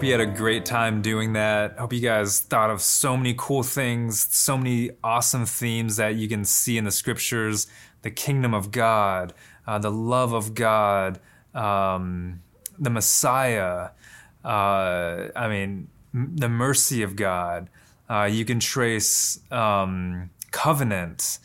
Hope 0.00 0.06
you 0.06 0.12
had 0.12 0.20
a 0.22 0.26
great 0.26 0.64
time 0.64 1.02
doing 1.02 1.34
that. 1.34 1.78
Hope 1.78 1.92
you 1.92 2.00
guys 2.00 2.40
thought 2.40 2.70
of 2.70 2.80
so 2.80 3.18
many 3.18 3.34
cool 3.36 3.62
things, 3.62 4.34
so 4.34 4.56
many 4.56 4.92
awesome 5.04 5.44
themes 5.44 5.96
that 5.96 6.14
you 6.14 6.26
can 6.26 6.42
see 6.42 6.78
in 6.78 6.84
the 6.84 6.90
scriptures 6.90 7.66
the 8.00 8.10
kingdom 8.10 8.54
of 8.54 8.70
God, 8.70 9.34
uh, 9.66 9.78
the 9.78 9.90
love 9.90 10.32
of 10.32 10.54
God, 10.54 11.20
um, 11.52 12.40
the 12.78 12.88
Messiah. 12.88 13.90
Uh, 14.42 15.28
I 15.36 15.48
mean, 15.48 15.88
m- 16.14 16.34
the 16.34 16.48
mercy 16.48 17.02
of 17.02 17.14
God. 17.14 17.68
Uh, 18.08 18.24
you 18.24 18.46
can 18.46 18.58
trace 18.58 19.38
um, 19.52 20.30
covenant, 20.50 21.40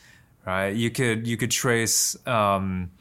right? 0.46 0.74
You 0.74 0.92
could 0.92 1.28
you 1.28 1.36
could 1.36 1.52
trace 1.52 2.16
um, 2.26 2.92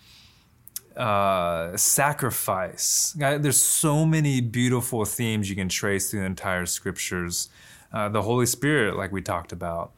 uh, 0.97 1.77
sacrifice. 1.77 3.15
There's 3.19 3.61
so 3.61 4.07
many 4.07 4.41
beautiful 4.41 5.05
themes 5.05 5.51
you 5.51 5.57
can 5.57 5.69
trace 5.69 6.11
through 6.11 6.21
the 6.21 6.27
entire 6.27 6.67
scriptures. 6.67 7.49
Uh, 7.93 8.09
the 8.09 8.23
Holy 8.23 8.47
Spirit, 8.47 8.97
like 8.97 9.13
we 9.13 9.23
talked 9.23 9.53
about, 9.53 9.93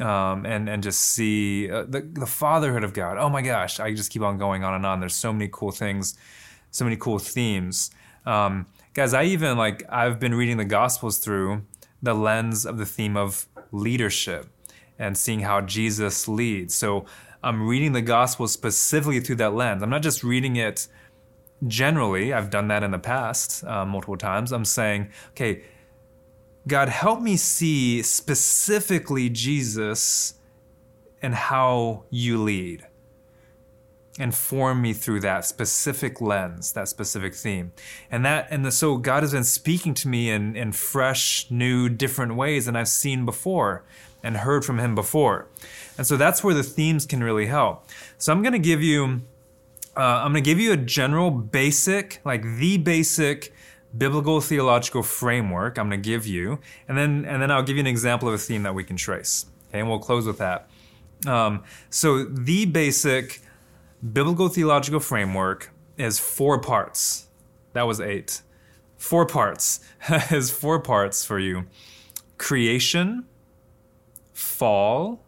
um, 0.00 0.46
and 0.46 0.68
and 0.68 0.82
just 0.82 1.00
see 1.00 1.70
uh, 1.70 1.84
the 1.84 2.00
the 2.00 2.26
fatherhood 2.26 2.84
of 2.84 2.94
God. 2.94 3.18
Oh 3.18 3.28
my 3.28 3.42
gosh, 3.42 3.80
I 3.80 3.92
just 3.94 4.10
keep 4.10 4.22
on 4.22 4.38
going 4.38 4.64
on 4.64 4.74
and 4.74 4.86
on. 4.86 5.00
There's 5.00 5.14
so 5.14 5.32
many 5.32 5.48
cool 5.52 5.70
things, 5.70 6.16
so 6.70 6.84
many 6.84 6.96
cool 6.96 7.18
themes. 7.18 7.90
Um, 8.24 8.66
guys, 8.94 9.12
I 9.12 9.24
even 9.24 9.58
like 9.58 9.84
I've 9.90 10.18
been 10.18 10.34
reading 10.34 10.56
the 10.56 10.64
Gospels 10.64 11.18
through 11.18 11.62
the 12.02 12.14
lens 12.14 12.64
of 12.64 12.78
the 12.78 12.86
theme 12.86 13.16
of 13.16 13.46
leadership 13.72 14.46
and 14.98 15.16
seeing 15.16 15.40
how 15.40 15.60
Jesus 15.60 16.28
leads. 16.28 16.74
So 16.74 17.06
I'm 17.44 17.68
reading 17.68 17.92
the 17.92 18.02
gospel 18.02 18.48
specifically 18.48 19.20
through 19.20 19.36
that 19.36 19.54
lens. 19.54 19.82
I'm 19.82 19.90
not 19.90 20.02
just 20.02 20.24
reading 20.24 20.56
it 20.56 20.88
generally. 21.66 22.32
I've 22.32 22.50
done 22.50 22.68
that 22.68 22.82
in 22.82 22.90
the 22.90 22.98
past 22.98 23.62
uh, 23.64 23.84
multiple 23.84 24.16
times. 24.16 24.50
I'm 24.50 24.64
saying, 24.64 25.10
okay, 25.30 25.62
God, 26.66 26.88
help 26.88 27.20
me 27.20 27.36
see 27.36 28.02
specifically 28.02 29.28
Jesus 29.28 30.34
and 31.20 31.34
how 31.34 32.04
you 32.10 32.42
lead. 32.42 32.86
And 34.18 34.32
form 34.32 34.80
me 34.80 34.92
through 34.92 35.20
that 35.20 35.44
specific 35.44 36.20
lens, 36.20 36.72
that 36.72 36.88
specific 36.88 37.34
theme. 37.34 37.72
And 38.10 38.24
that 38.24 38.46
and 38.48 38.64
the, 38.64 38.70
so 38.70 38.96
God 38.96 39.24
has 39.24 39.32
been 39.32 39.44
speaking 39.44 39.92
to 39.94 40.08
me 40.08 40.30
in, 40.30 40.54
in 40.54 40.70
fresh, 40.70 41.50
new, 41.50 41.88
different 41.88 42.36
ways 42.36 42.66
than 42.66 42.76
I've 42.76 42.88
seen 42.88 43.24
before 43.24 43.84
and 44.24 44.38
heard 44.38 44.64
from 44.64 44.80
him 44.80 44.94
before. 44.94 45.46
And 45.96 46.06
so 46.06 46.16
that's 46.16 46.42
where 46.42 46.54
the 46.54 46.62
themes 46.62 47.06
can 47.06 47.22
really 47.22 47.46
help. 47.46 47.88
So 48.18 48.32
I'm 48.32 48.42
going 48.42 48.54
to 48.54 48.58
give 48.58 48.82
you, 48.82 49.20
uh, 49.96 50.00
I'm 50.00 50.32
going 50.32 50.42
to 50.42 50.50
give 50.50 50.58
you 50.58 50.72
a 50.72 50.76
general 50.76 51.30
basic, 51.30 52.20
like 52.24 52.42
the 52.42 52.78
basic 52.78 53.52
biblical 53.96 54.40
theological 54.40 55.02
framework. 55.02 55.78
I'm 55.78 55.88
going 55.88 56.02
to 56.02 56.08
give 56.08 56.26
you, 56.26 56.58
and 56.88 56.98
then 56.98 57.24
and 57.26 57.40
then 57.40 57.50
I'll 57.50 57.62
give 57.62 57.76
you 57.76 57.80
an 57.80 57.86
example 57.86 58.28
of 58.28 58.34
a 58.34 58.38
theme 58.38 58.64
that 58.64 58.74
we 58.74 58.84
can 58.84 58.96
trace. 58.96 59.46
Okay, 59.68 59.80
and 59.80 59.88
we'll 59.88 59.98
close 59.98 60.26
with 60.26 60.38
that. 60.38 60.68
Um, 61.26 61.62
so 61.90 62.24
the 62.24 62.66
basic 62.66 63.40
biblical 64.12 64.48
theological 64.48 65.00
framework 65.00 65.70
is 65.96 66.18
four 66.18 66.60
parts. 66.60 67.28
That 67.72 67.82
was 67.82 68.00
eight. 68.00 68.42
Four 68.96 69.26
parts 69.26 69.80
is 70.30 70.50
four 70.50 70.80
parts 70.80 71.24
for 71.24 71.38
you: 71.38 71.66
creation, 72.38 73.26
fall, 74.34 75.24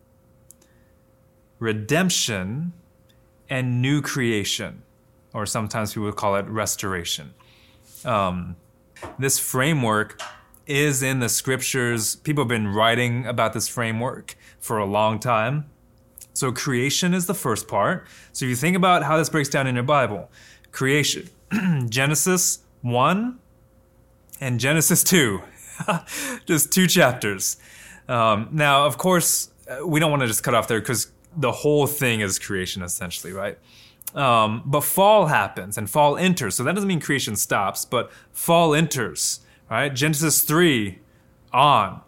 redemption, 1.59 2.75
and 3.49 3.81
new 3.81 4.03
creation, 4.03 4.83
or 5.33 5.47
sometimes 5.47 5.95
people 5.95 6.05
would 6.05 6.17
call 6.17 6.37
it 6.37 6.45
restoration. 6.47 7.33
Um, 8.05 8.57
this 9.19 9.39
framework 9.39 10.21
is 10.67 11.03
in 11.03 11.21
the 11.21 11.29
scriptures. 11.29 12.17
People 12.17 12.45
have 12.45 12.49
been 12.49 12.69
writing 12.69 13.25
about 13.25 13.53
this 13.53 13.69
framework 13.69 14.37
for 14.59 14.79
a 14.79 14.85
long 14.85 15.19
time. 15.19 15.67
So, 16.35 16.53
creation 16.53 17.15
is 17.15 17.27
the 17.27 17.35
first 17.35 17.67
part. 17.67 18.07
So, 18.33 18.45
if 18.45 18.51
you 18.51 18.57
think 18.57 18.77
about 18.77 19.05
how 19.05 19.17
this 19.17 19.31
breaks 19.31 19.49
down 19.49 19.67
in 19.67 19.75
your 19.75 19.85
Bible, 19.85 20.31
creation, 20.71 21.31
Genesis 21.89 22.59
1 22.83 23.39
and 24.41 24.61
Genesis 24.61 25.03
2, 25.05 25.41
just 26.47 26.73
two 26.73 26.87
chapters. 26.87 27.57
Um, 28.09 28.49
now, 28.53 28.87
of 28.87 28.99
course, 28.99 29.51
uh, 29.69 29.87
we 29.87 30.01
don't 30.01 30.11
want 30.11 30.23
to 30.23 30.29
just 30.29 30.43
cut 30.43 30.55
off 30.55 30.69
there 30.69 30.81
because 30.81 31.11
the 31.37 31.53
whole 31.53 31.87
thing 31.87 32.21
is 32.21 32.39
creation, 32.39 32.83
essentially, 32.83 33.33
right? 33.33 33.59
Um, 34.15 34.63
but 34.65 34.83
fall 34.83 35.27
happens 35.27 35.77
and 35.77 35.91
fall 35.91 36.17
enters. 36.17 36.55
So 36.55 36.65
that 36.65 36.75
doesn't 36.75 36.89
mean 36.89 37.01
creation 37.01 37.37
stops, 37.37 37.85
but 37.85 38.11
fall 38.33 38.75
enters, 38.75 39.41
right? 39.71 39.93
Genesis 39.93 40.43
3 40.43 40.99
on. 41.53 42.01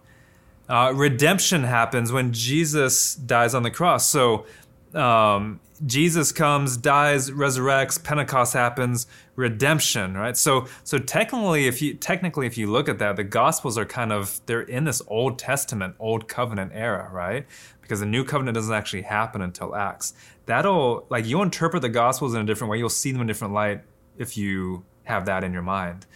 Uh, 0.68 0.92
redemption 0.94 1.64
happens 1.64 2.12
when 2.12 2.32
Jesus 2.32 3.14
dies 3.14 3.54
on 3.54 3.62
the 3.62 3.70
cross. 3.70 4.06
So 4.06 4.44
um, 4.94 5.60
Jesus 5.86 6.32
comes, 6.32 6.76
dies, 6.76 7.30
resurrects, 7.30 8.02
Pentecost 8.02 8.52
happens, 8.52 9.06
redemption, 9.36 10.14
right? 10.14 10.36
So 10.36 10.66
so 10.84 10.98
technically 10.98 11.66
if 11.66 11.80
you 11.80 11.94
technically 11.94 12.46
if 12.46 12.58
you 12.58 12.66
look 12.70 12.88
at 12.88 12.98
that, 12.98 13.16
the 13.16 13.24
gospels 13.24 13.78
are 13.78 13.84
kind 13.84 14.12
of 14.12 14.40
they're 14.46 14.62
in 14.62 14.84
this 14.84 15.00
Old 15.06 15.38
Testament, 15.38 15.94
Old 15.98 16.28
Covenant 16.28 16.72
era, 16.74 17.08
right? 17.12 17.46
Because 17.80 18.00
the 18.00 18.06
new 18.06 18.24
covenant 18.24 18.54
doesn't 18.54 18.74
actually 18.74 19.02
happen 19.02 19.40
until 19.40 19.74
Acts. 19.74 20.14
That'll 20.46 21.06
like 21.10 21.26
you'll 21.26 21.42
interpret 21.42 21.82
the 21.82 21.88
gospels 21.88 22.34
in 22.34 22.40
a 22.40 22.44
different 22.44 22.70
way. 22.70 22.78
You'll 22.78 22.88
see 22.88 23.12
them 23.12 23.20
in 23.20 23.28
a 23.28 23.32
different 23.32 23.54
light 23.54 23.82
if 24.16 24.36
you 24.36 24.84
have 25.04 25.26
that 25.26 25.44
in 25.44 25.52
your 25.52 25.62
mind. 25.62 26.06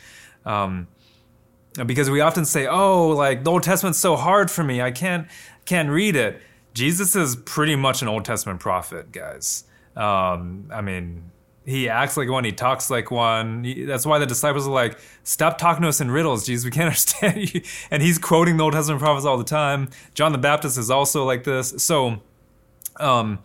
Um, 0.44 0.88
because 1.86 2.10
we 2.10 2.20
often 2.20 2.44
say, 2.44 2.66
"Oh, 2.66 3.08
like 3.08 3.44
the 3.44 3.50
Old 3.50 3.62
Testament's 3.62 3.98
so 3.98 4.16
hard 4.16 4.50
for 4.50 4.64
me. 4.64 4.82
I 4.82 4.90
can't 4.90 5.28
can't 5.64 5.88
read 5.88 6.16
it." 6.16 6.42
Jesus 6.74 7.14
is 7.14 7.36
pretty 7.36 7.76
much 7.76 8.02
an 8.02 8.08
Old 8.08 8.24
Testament 8.24 8.60
prophet, 8.60 9.12
guys. 9.12 9.64
Um, 9.96 10.70
I 10.72 10.80
mean, 10.80 11.30
he 11.64 11.88
acts 11.88 12.16
like 12.16 12.28
one, 12.28 12.44
he 12.44 12.52
talks 12.52 12.90
like 12.90 13.10
one. 13.10 13.64
He, 13.64 13.84
that's 13.84 14.06
why 14.06 14.18
the 14.18 14.26
disciples 14.26 14.66
are 14.66 14.72
like, 14.72 14.98
"Stop 15.22 15.58
talking 15.58 15.82
to 15.82 15.88
us 15.88 16.00
in 16.00 16.10
riddles, 16.10 16.46
Jesus. 16.46 16.64
We 16.64 16.70
can't 16.70 16.86
understand 16.86 17.54
you." 17.54 17.62
And 17.90 18.02
he's 18.02 18.18
quoting 18.18 18.56
the 18.56 18.64
Old 18.64 18.72
Testament 18.72 19.00
prophets 19.00 19.26
all 19.26 19.38
the 19.38 19.44
time. 19.44 19.90
John 20.14 20.32
the 20.32 20.38
Baptist 20.38 20.78
is 20.78 20.90
also 20.90 21.24
like 21.24 21.44
this. 21.44 21.74
So, 21.78 22.22
um, 22.98 23.38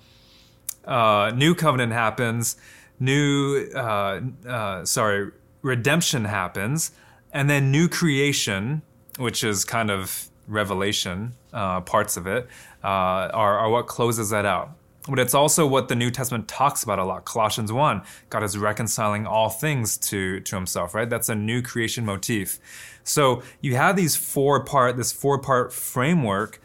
uh, 0.86 1.32
new 1.36 1.54
covenant 1.54 1.94
happens. 1.94 2.56
New, 3.00 3.70
uh, 3.76 4.22
uh, 4.48 4.86
sorry, 4.86 5.32
redemption 5.62 6.26
happens, 6.26 6.92
and 7.32 7.48
then 7.48 7.72
new 7.72 7.88
creation, 7.88 8.82
which 9.20 9.44
is 9.44 9.64
kind 9.64 9.92
of 9.92 10.30
revelation 10.48 11.36
uh, 11.58 11.82
parts 11.82 12.18
of 12.18 12.28
it, 12.28 12.48
uh, 12.84 12.88
are, 13.34 13.58
are 13.58 13.70
what 13.70 13.88
closes 13.88 14.30
that 14.30 14.46
out. 14.46 14.72
But 15.10 15.20
it's 15.20 15.34
also 15.34 15.66
what 15.66 15.88
the 15.88 15.96
New 15.96 16.12
Testament 16.12 16.48
talks 16.48 16.84
about 16.84 17.00
a 17.00 17.04
lot. 17.06 17.26
Colossians 17.26 17.72
1, 17.72 18.02
God 18.30 18.44
is 18.44 18.58
reconciling 18.58 19.26
all 19.26 19.50
things 19.50 19.98
to, 19.98 20.42
to 20.42 20.56
himself, 20.56 20.94
right? 20.94 21.10
That's 21.10 21.30
a 21.30 21.36
new 21.36 21.62
creation 21.62 22.06
motif. 22.06 22.60
So 23.04 23.42
you 23.62 23.76
have 23.76 23.96
these 23.96 24.16
four 24.16 24.64
part, 24.64 24.98
this 24.98 25.12
four 25.12 25.40
part 25.40 25.74
framework 25.74 26.62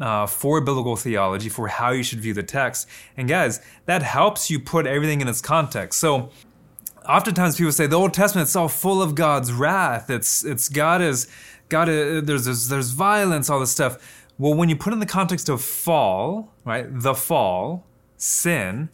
uh, 0.00 0.26
for 0.26 0.60
biblical 0.60 0.96
theology, 0.96 1.48
for 1.48 1.68
how 1.68 1.90
you 1.90 2.02
should 2.02 2.20
view 2.20 2.32
the 2.32 2.44
text. 2.44 2.88
And 3.16 3.28
guys, 3.28 3.60
that 3.84 4.02
helps 4.02 4.50
you 4.50 4.58
put 4.60 4.86
everything 4.86 5.20
in 5.20 5.28
its 5.28 5.42
context. 5.42 5.98
So 5.98 6.30
oftentimes 7.06 7.56
people 7.56 7.72
say 7.72 7.86
the 7.86 7.96
Old 7.96 8.14
Testament 8.14 8.46
it's 8.46 8.56
all 8.56 8.68
full 8.68 9.02
of 9.02 9.14
God's 9.14 9.52
wrath. 9.52 10.08
It's 10.08 10.44
it's 10.44 10.68
God 10.68 11.02
is 11.02 11.28
God. 11.68 11.88
Is, 11.88 12.24
there's, 12.24 12.44
there's 12.44 12.68
there's 12.68 12.90
violence, 12.90 13.50
all 13.50 13.60
this 13.60 13.72
stuff. 13.72 13.98
Well, 14.40 14.54
when 14.54 14.70
you 14.70 14.76
put 14.76 14.94
in 14.94 15.00
the 15.00 15.06
context 15.06 15.50
of 15.50 15.60
fall, 15.60 16.54
right, 16.64 16.86
the 16.88 17.14
fall, 17.14 17.84
sin, 18.16 18.88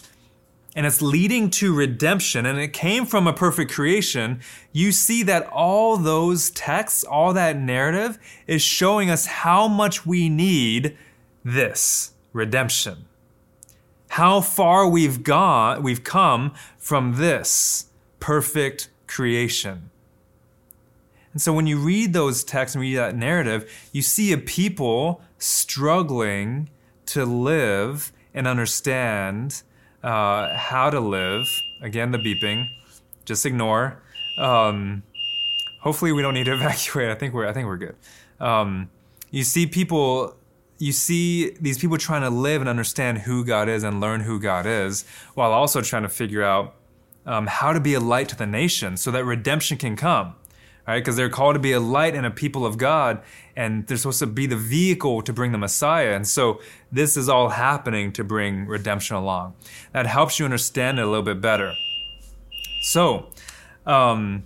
and 0.75 0.85
it's 0.85 1.01
leading 1.01 1.51
to 1.51 1.73
redemption, 1.73 2.45
and 2.45 2.59
it 2.59 2.73
came 2.73 3.07
from 3.07 3.29
a 3.29 3.33
perfect 3.33 3.71
creation, 3.71 4.41
you 4.73 4.91
see 4.91 5.23
that 5.23 5.47
all 5.47 5.99
those 5.99 6.51
texts, 6.51 7.05
all 7.05 7.33
that 7.35 7.57
narrative 7.57 8.19
is 8.49 8.61
showing 8.61 9.09
us 9.09 9.27
how 9.27 9.69
much 9.69 10.05
we 10.05 10.29
need 10.29 10.99
this 11.45 12.11
redemption. 12.33 13.05
How 14.09 14.41
far 14.41 14.89
we've 14.89 15.23
gone, 15.23 15.81
we've 15.81 16.03
come 16.03 16.55
from 16.77 17.19
this 17.19 17.87
perfect 18.19 18.89
creation. 19.07 19.91
And 21.37 21.43
so 21.43 21.53
when 21.53 21.67
you 21.67 21.77
read 21.77 22.15
those 22.15 22.43
texts 22.43 22.75
and 22.75 22.81
read 22.81 22.95
that 22.95 23.15
narrative, 23.15 23.71
you 23.93 24.01
see 24.01 24.33
a 24.33 24.39
people 24.39 25.21
struggling 25.37 26.71
to 27.05 27.27
live 27.27 28.11
and 28.33 28.47
understand 28.47 29.63
uh, 30.03 30.57
how 30.57 30.89
to 30.89 30.99
live. 30.99 31.47
Again, 31.83 32.11
the 32.11 32.17
beeping. 32.17 32.71
Just 33.27 33.45
ignore. 33.45 34.01
Um, 34.39 35.03
hopefully, 35.81 36.11
we 36.11 36.23
don't 36.23 36.33
need 36.33 36.45
to 36.45 36.55
evacuate. 36.55 37.11
I 37.11 37.15
think 37.15 37.35
we're. 37.35 37.47
I 37.47 37.53
think 37.53 37.67
we're 37.67 37.77
good. 37.77 37.97
Um, 38.41 38.89
you 39.31 39.45
see 39.45 39.67
people. 39.67 40.37
You 40.79 40.93
see 40.93 41.51
these 41.61 41.77
people 41.77 41.99
trying 41.99 42.23
to 42.23 42.31
live 42.31 42.63
and 42.63 42.69
understand 42.71 43.19
who 43.19 43.45
God 43.45 43.69
is 43.69 43.83
and 43.83 44.01
learn 44.01 44.23
who 44.23 44.41
God 44.41 44.65
is, 44.65 45.05
while 45.35 45.53
also 45.53 45.83
trying 45.83 46.05
to 46.05 46.09
figure 46.09 46.43
out 46.43 46.77
um, 47.27 47.47
how 47.47 47.75
to 47.75 47.81
be 47.81 47.93
a 47.93 48.01
light 48.01 48.31
to 48.31 48.37
the 48.37 48.47
nation 48.47 48.97
so 48.97 49.11
that 49.11 49.27
redemption 49.27 49.77
can 49.77 49.97
come 49.97 50.35
right? 50.87 51.01
Because 51.01 51.17
they're 51.17 51.29
called 51.29 51.55
to 51.55 51.61
be 51.61 51.73
a 51.73 51.81
light 51.81 52.15
and 52.15 52.25
a 52.25 52.31
people 52.31 52.65
of 52.65 52.79
God, 52.79 53.23
and 53.57 53.87
they're 53.87 53.97
supposed 53.97 54.19
to 54.21 54.27
be 54.27 54.47
the 54.47 54.57
vehicle 54.57 55.23
to 55.23 55.33
bring 55.33 55.53
the 55.53 55.59
Messiah. 55.59 56.15
And 56.15 56.27
so 56.27 56.61
this 56.93 57.17
is 57.17 57.29
all 57.29 57.51
happening 57.51 58.13
to 58.13 58.25
bring 58.25 58.67
redemption 58.67 59.17
along. 59.17 59.55
That 59.93 60.07
helps 60.07 60.39
you 60.39 60.45
understand 60.45 60.99
it 60.99 61.03
a 61.03 61.07
little 61.07 61.23
bit 61.23 61.41
better. 61.41 61.75
So, 62.83 63.31
um, 63.85 64.45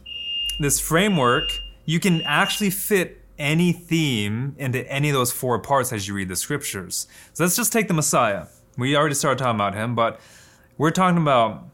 this 0.58 0.80
framework, 0.80 1.44
you 1.84 2.00
can 2.00 2.22
actually 2.22 2.70
fit 2.70 3.20
any 3.38 3.72
theme 3.72 4.54
into 4.58 4.86
any 4.90 5.08
of 5.08 5.14
those 5.14 5.32
four 5.32 5.58
parts 5.58 5.92
as 5.92 6.06
you 6.06 6.14
read 6.14 6.28
the 6.28 6.36
scriptures. 6.36 7.08
So 7.32 7.44
let's 7.44 7.56
just 7.56 7.72
take 7.72 7.88
the 7.88 7.94
Messiah. 7.94 8.46
We 8.76 8.94
already 8.96 9.14
started 9.14 9.42
talking 9.42 9.56
about 9.56 9.74
him, 9.74 9.94
but 9.94 10.20
we're 10.76 10.90
talking 10.90 11.20
about 11.20 11.69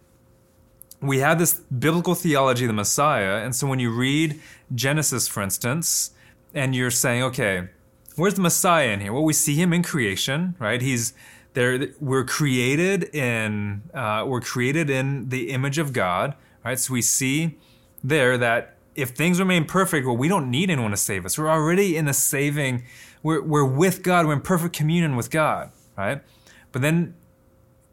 we 1.01 1.19
have 1.19 1.39
this 1.39 1.55
biblical 1.55 2.15
theology 2.15 2.65
of 2.65 2.69
the 2.69 2.75
Messiah. 2.75 3.45
And 3.45 3.55
so 3.55 3.67
when 3.67 3.79
you 3.79 3.91
read 3.91 4.41
Genesis, 4.75 5.29
for 5.29 5.43
instance, 5.43 6.13
and 6.55 6.75
you're 6.75 6.91
saying, 6.91 7.23
okay, 7.23 7.69
where's 8.17 8.35
the 8.35 8.41
Messiah 8.41 8.89
in 8.89 9.01
here? 9.01 9.13
Well, 9.13 9.25
we 9.25 9.33
see 9.33 9.55
him 9.55 9.73
in 9.73 9.83
creation, 9.83 10.57
right? 10.59 10.81
He's 10.81 11.13
there. 11.53 11.89
We're 12.01 12.25
created 12.25 13.15
in 13.15 13.83
uh, 13.95 14.25
we're 14.27 14.41
created 14.41 14.91
in 14.91 15.29
the 15.29 15.51
image 15.51 15.79
of 15.79 15.93
God, 15.93 16.35
right? 16.65 16.79
So 16.79 16.93
we 16.95 17.03
see 17.03 17.59
there 18.03 18.39
that 18.39 18.77
if 18.95 19.11
things 19.11 19.39
remain 19.39 19.67
perfect, 19.67 20.07
well, 20.07 20.17
we 20.17 20.29
don't 20.29 20.51
need 20.51 20.71
anyone 20.71 20.91
to 20.93 20.97
save 20.97 21.27
us. 21.27 21.39
We're 21.39 21.51
already 21.51 21.97
in 21.97 22.07
the 22.07 22.15
saving. 22.15 22.85
We're 23.23 23.43
we're 23.43 23.65
with 23.65 24.03
God. 24.03 24.27
We're 24.27 24.35
in 24.35 24.41
perfect 24.41 24.75
communion 24.75 25.17
with 25.17 25.31
God, 25.31 25.71
right? 25.97 26.23
But 26.73 26.83
then 26.83 27.15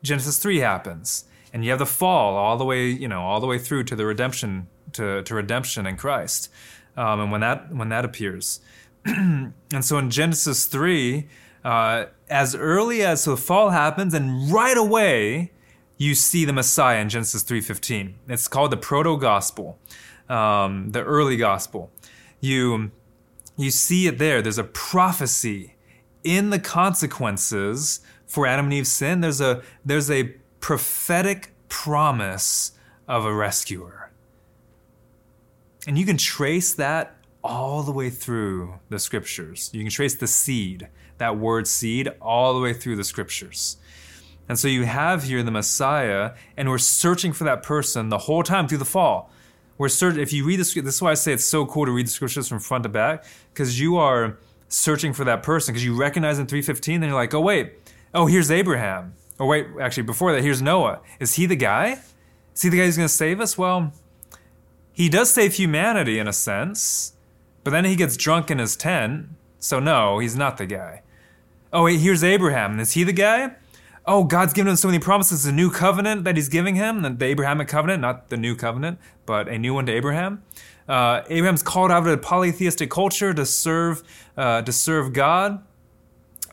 Genesis 0.01 0.37
three 0.37 0.59
happens 0.59 1.25
and 1.53 1.63
you 1.63 1.69
have 1.69 1.79
the 1.79 1.85
fall 1.85 2.35
all 2.35 2.57
the 2.57 2.65
way, 2.65 2.87
you 2.87 3.07
know, 3.07 3.21
all 3.21 3.39
the 3.39 3.47
way 3.47 3.59
through 3.59 3.83
to 3.85 3.95
the 3.95 4.05
redemption 4.05 4.67
to, 4.93 5.21
to 5.23 5.35
redemption 5.35 5.85
in 5.85 5.95
Christ. 5.95 6.49
Um, 6.97 7.21
and 7.21 7.31
when 7.31 7.41
that 7.41 7.73
when 7.73 7.89
that 7.89 8.03
appears, 8.05 8.59
and 9.05 9.53
so 9.81 9.97
in 9.97 10.09
Genesis 10.09 10.65
three, 10.65 11.27
uh, 11.63 12.05
as 12.29 12.55
early 12.55 13.03
as 13.03 13.25
the 13.25 13.37
fall 13.37 13.69
happens, 13.69 14.13
and 14.13 14.51
right 14.51 14.77
away 14.77 15.51
you 15.97 16.15
see 16.15 16.45
the 16.45 16.53
Messiah 16.53 16.99
in 16.99 17.09
Genesis 17.09 17.43
three 17.43 17.61
fifteen. 17.61 18.15
It's 18.27 18.47
called 18.47 18.71
the 18.71 18.77
proto 18.77 19.17
gospel, 19.17 19.79
um, 20.29 20.91
the 20.91 21.03
early 21.03 21.37
gospel. 21.37 21.91
You 22.39 22.91
you 23.57 23.71
see 23.71 24.07
it 24.07 24.19
there. 24.19 24.41
There's 24.41 24.59
a 24.59 24.63
prophecy 24.63 25.75
in 26.23 26.49
the 26.51 26.59
consequences 26.59 28.01
for 28.27 28.45
Adam 28.45 28.65
and 28.65 28.73
Eve's 28.73 28.91
sin. 28.91 29.21
There's 29.21 29.41
a 29.41 29.63
there's 29.83 30.11
a 30.11 30.35
prophetic 30.63 31.51
promise 31.67 32.71
of 33.05 33.25
a 33.25 33.33
rescuer. 33.33 34.09
And 35.85 35.97
you 35.97 36.05
can 36.05 36.15
trace 36.15 36.73
that 36.75 37.17
all 37.43 37.83
the 37.83 37.91
way 37.91 38.09
through 38.09 38.79
the 38.87 38.97
scriptures. 38.97 39.69
You 39.73 39.81
can 39.81 39.89
trace 39.89 40.15
the 40.15 40.25
seed, 40.25 40.87
that 41.17 41.37
word 41.37 41.67
seed, 41.67 42.13
all 42.21 42.53
the 42.53 42.61
way 42.61 42.71
through 42.71 42.95
the 42.95 43.03
scriptures. 43.03 43.75
And 44.47 44.57
so 44.57 44.69
you 44.69 44.85
have 44.85 45.23
here 45.23 45.43
the 45.43 45.51
Messiah, 45.51 46.31
and 46.55 46.69
we're 46.69 46.77
searching 46.77 47.33
for 47.33 47.43
that 47.43 47.61
person 47.61 48.07
the 48.07 48.19
whole 48.19 48.41
time 48.41 48.69
through 48.69 48.77
the 48.77 48.85
fall. 48.85 49.29
We're 49.77 49.89
searching, 49.89 50.21
if 50.21 50.31
you 50.31 50.45
read 50.45 50.61
the 50.61 50.81
this 50.81 50.95
is 50.95 51.01
why 51.01 51.11
I 51.11 51.15
say 51.15 51.33
it's 51.33 51.43
so 51.43 51.65
cool 51.65 51.85
to 51.85 51.91
read 51.91 52.07
the 52.07 52.11
scriptures 52.11 52.47
from 52.47 52.59
front 52.59 52.83
to 52.83 52.89
back, 52.89 53.25
because 53.53 53.81
you 53.81 53.97
are 53.97 54.37
searching 54.69 55.11
for 55.11 55.25
that 55.25 55.43
person, 55.43 55.73
because 55.73 55.83
you 55.83 55.97
recognize 55.97 56.39
in 56.39 56.47
315, 56.47 57.03
and 57.03 57.03
you're 57.03 57.19
like, 57.19 57.33
oh, 57.33 57.41
wait, 57.41 57.73
oh, 58.13 58.27
here's 58.27 58.49
Abraham. 58.49 59.15
Oh, 59.39 59.45
wait, 59.45 59.67
actually, 59.81 60.03
before 60.03 60.31
that, 60.33 60.43
here's 60.43 60.61
Noah. 60.61 61.01
Is 61.19 61.35
he 61.35 61.45
the 61.45 61.55
guy? 61.55 61.99
Is 62.53 62.61
he 62.61 62.69
the 62.69 62.77
guy 62.77 62.85
who's 62.85 62.97
going 62.97 63.07
to 63.07 63.13
save 63.13 63.39
us? 63.39 63.57
Well, 63.57 63.91
he 64.91 65.09
does 65.09 65.31
save 65.31 65.55
humanity 65.55 66.19
in 66.19 66.27
a 66.27 66.33
sense, 66.33 67.13
but 67.63 67.71
then 67.71 67.85
he 67.85 67.95
gets 67.95 68.15
drunk 68.15 68.51
in 68.51 68.59
his 68.59 68.75
tent. 68.75 69.29
So, 69.59 69.79
no, 69.79 70.19
he's 70.19 70.35
not 70.35 70.57
the 70.57 70.65
guy. 70.65 71.01
Oh, 71.71 71.85
wait, 71.85 71.99
here's 71.99 72.23
Abraham. 72.23 72.79
Is 72.79 72.91
he 72.91 73.03
the 73.03 73.13
guy? 73.13 73.55
Oh, 74.05 74.25
God's 74.25 74.53
given 74.53 74.69
him 74.69 74.75
so 74.75 74.89
many 74.89 74.99
promises. 74.99 75.45
A 75.45 75.51
new 75.51 75.71
covenant 75.71 76.25
that 76.25 76.35
he's 76.35 76.49
giving 76.49 76.75
him, 76.75 77.01
the 77.01 77.25
Abrahamic 77.25 77.67
covenant, 77.67 78.01
not 78.01 78.29
the 78.29 78.37
new 78.37 78.55
covenant, 78.55 78.99
but 79.25 79.47
a 79.47 79.57
new 79.57 79.73
one 79.73 79.85
to 79.87 79.91
Abraham. 79.93 80.43
Uh, 80.87 81.21
Abraham's 81.29 81.63
called 81.63 81.89
out 81.89 82.05
of 82.05 82.07
a 82.07 82.17
polytheistic 82.17 82.91
culture 82.91 83.33
to 83.33 83.45
serve, 83.45 84.03
uh, 84.37 84.61
to 84.61 84.71
serve 84.71 85.13
God. 85.13 85.63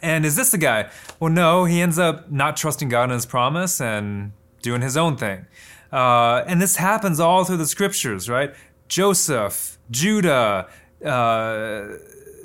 And 0.02 0.24
is 0.24 0.36
this 0.36 0.50
the 0.50 0.58
guy? 0.58 0.90
Well, 1.18 1.32
no, 1.32 1.64
he 1.64 1.80
ends 1.80 1.98
up 1.98 2.30
not 2.30 2.56
trusting 2.56 2.88
God 2.88 3.04
and 3.04 3.12
his 3.12 3.26
promise 3.26 3.80
and 3.80 4.32
doing 4.62 4.82
his 4.82 4.96
own 4.96 5.16
thing. 5.16 5.46
Uh, 5.92 6.44
and 6.46 6.60
this 6.60 6.76
happens 6.76 7.18
all 7.18 7.44
through 7.44 7.56
the 7.56 7.66
scriptures, 7.66 8.28
right? 8.28 8.54
Joseph, 8.88 9.78
Judah, 9.90 10.68
uh, 11.04 11.96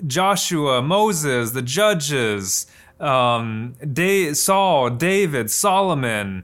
Joshua, 0.05 0.81
Moses, 0.81 1.51
the 1.51 1.61
judges, 1.61 2.67
um, 2.99 3.75
da- 3.93 4.33
Saul, 4.33 4.89
David, 4.89 5.51
Solomon, 5.51 6.43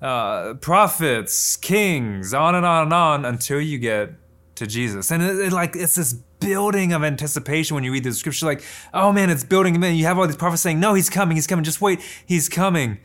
uh, 0.00 0.54
prophets, 0.54 1.56
kings, 1.56 2.34
on 2.34 2.54
and 2.54 2.66
on 2.66 2.84
and 2.84 2.92
on 2.92 3.24
until 3.24 3.60
you 3.60 3.78
get 3.78 4.10
to 4.56 4.66
Jesus. 4.66 5.10
And 5.10 5.22
it, 5.22 5.38
it, 5.38 5.52
like 5.52 5.76
it's 5.76 5.94
this 5.94 6.14
building 6.42 6.92
of 6.92 7.02
anticipation 7.04 7.74
when 7.74 7.84
you 7.84 7.92
read 7.92 8.04
the 8.04 8.12
scripture. 8.12 8.46
Like, 8.46 8.64
oh 8.92 9.12
man, 9.12 9.30
it's 9.30 9.44
building. 9.44 9.74
And 9.74 9.82
then 9.82 9.94
you 9.94 10.04
have 10.04 10.18
all 10.18 10.26
these 10.26 10.36
prophets 10.36 10.62
saying, 10.62 10.80
"No, 10.80 10.94
he's 10.94 11.10
coming. 11.10 11.36
He's 11.36 11.46
coming. 11.46 11.64
Just 11.64 11.80
wait. 11.80 12.00
He's 12.26 12.48
coming." 12.48 12.98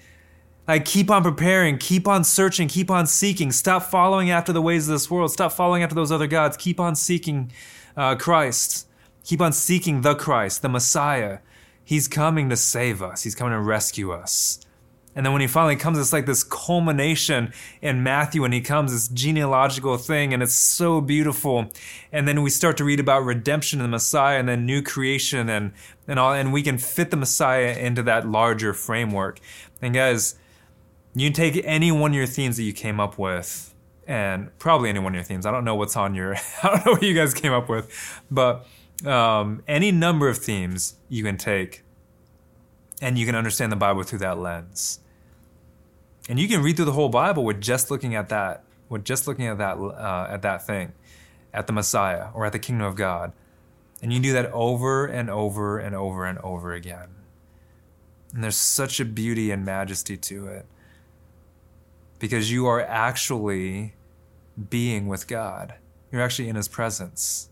Like, 0.67 0.83
keep 0.83 1.09
on 1.09 1.23
preparing, 1.23 1.77
keep 1.77 2.09
on 2.09 2.25
searching, 2.25 2.67
keep 2.67 2.91
on 2.91 3.07
seeking. 3.07 3.53
Stop 3.53 3.83
following 3.83 4.29
after 4.29 4.51
the 4.51 4.61
ways 4.61 4.89
of 4.89 4.93
this 4.93 5.09
world. 5.09 5.31
Stop 5.31 5.53
following 5.53 5.81
after 5.81 5.95
those 5.95 6.11
other 6.11 6.27
gods. 6.27 6.57
Keep 6.57 6.77
on 6.79 6.93
seeking 6.95 7.53
uh, 7.95 8.15
Christ. 8.15 8.85
Keep 9.23 9.39
on 9.39 9.53
seeking 9.53 10.01
the 10.01 10.13
Christ, 10.13 10.61
the 10.61 10.69
Messiah. 10.69 11.39
He's 11.85 12.09
coming 12.09 12.49
to 12.49 12.57
save 12.57 13.01
us. 13.01 13.23
He's 13.23 13.33
coming 13.33 13.53
to 13.53 13.61
rescue 13.61 14.11
us. 14.11 14.59
And 15.17 15.25
then 15.25 15.33
when 15.33 15.41
he 15.41 15.47
finally 15.47 15.75
comes, 15.75 15.97
it's 15.97 16.13
like 16.13 16.27
this 16.27 16.43
culmination 16.43 17.51
in 17.81 18.03
Matthew 18.03 18.43
when 18.43 18.51
he 18.51 18.61
comes, 18.61 18.91
this 18.91 19.07
genealogical 19.07 19.97
thing, 19.97 20.31
and 20.31 20.43
it's 20.43 20.53
so 20.53 21.01
beautiful. 21.01 21.71
And 22.11 22.27
then 22.27 22.43
we 22.43 22.51
start 22.51 22.77
to 22.77 22.83
read 22.83 22.99
about 22.99 23.25
redemption 23.25 23.79
and 23.79 23.85
the 23.85 23.89
Messiah 23.95 24.37
and 24.37 24.47
then 24.47 24.67
new 24.67 24.83
creation 24.83 25.49
and, 25.49 25.73
and 26.07 26.19
all, 26.19 26.33
and 26.33 26.53
we 26.53 26.61
can 26.61 26.77
fit 26.77 27.09
the 27.09 27.17
Messiah 27.17 27.75
into 27.75 28.03
that 28.03 28.27
larger 28.29 28.75
framework. 28.75 29.39
And 29.81 29.91
guys, 29.91 30.35
you 31.15 31.31
can 31.31 31.33
take 31.33 31.63
any 31.65 31.91
one 31.91 32.11
of 32.11 32.15
your 32.15 32.27
themes 32.27 32.57
that 32.57 32.63
you 32.63 32.73
came 32.73 32.99
up 32.99 33.17
with, 33.17 33.73
and 34.05 34.55
probably 34.59 34.89
any 34.89 34.99
one 34.99 35.13
of 35.13 35.15
your 35.15 35.23
themes. 35.23 35.47
I 35.47 35.51
don't 35.51 35.65
know 35.65 35.73
what's 35.73 35.97
on 35.97 36.13
your, 36.13 36.35
I 36.63 36.69
don't 36.69 36.85
know 36.85 36.91
what 36.91 37.01
you 37.01 37.15
guys 37.15 37.33
came 37.33 37.53
up 37.53 37.69
with, 37.69 38.21
but 38.29 38.67
um, 39.03 39.63
any 39.67 39.91
number 39.91 40.29
of 40.29 40.37
themes 40.37 40.93
you 41.09 41.23
can 41.23 41.37
take 41.37 41.83
and 43.01 43.17
you 43.17 43.25
can 43.25 43.33
understand 43.33 43.71
the 43.71 43.77
Bible 43.77 44.03
through 44.03 44.19
that 44.19 44.37
lens. 44.37 44.99
And 46.29 46.39
you 46.39 46.47
can 46.47 46.61
read 46.61 46.75
through 46.75 46.85
the 46.85 46.93
whole 46.93 47.09
Bible 47.09 47.43
with 47.43 47.61
just 47.61 47.89
looking 47.89 48.15
at 48.15 48.29
that, 48.29 48.63
with 48.89 49.05
just 49.05 49.27
looking 49.27 49.47
at 49.47 49.57
that, 49.57 49.77
uh, 49.77 50.27
at 50.29 50.41
that 50.41 50.65
thing, 50.65 50.93
at 51.53 51.67
the 51.67 51.73
Messiah 51.73 52.27
or 52.33 52.45
at 52.45 52.51
the 52.51 52.59
kingdom 52.59 52.85
of 52.85 52.95
God. 52.95 53.31
And 54.01 54.13
you 54.13 54.19
do 54.19 54.33
that 54.33 54.51
over 54.51 55.05
and 55.05 55.29
over 55.29 55.79
and 55.79 55.95
over 55.95 56.25
and 56.25 56.37
over 56.39 56.73
again. 56.73 57.09
And 58.33 58.43
there's 58.43 58.57
such 58.57 58.99
a 58.99 59.05
beauty 59.05 59.51
and 59.51 59.65
majesty 59.65 60.17
to 60.17 60.47
it 60.47 60.65
because 62.19 62.51
you 62.51 62.65
are 62.67 62.81
actually 62.81 63.93
being 64.69 65.07
with 65.07 65.27
God. 65.27 65.75
You're 66.11 66.21
actually 66.21 66.49
in 66.49 66.55
His 66.55 66.67
presence. 66.67 67.49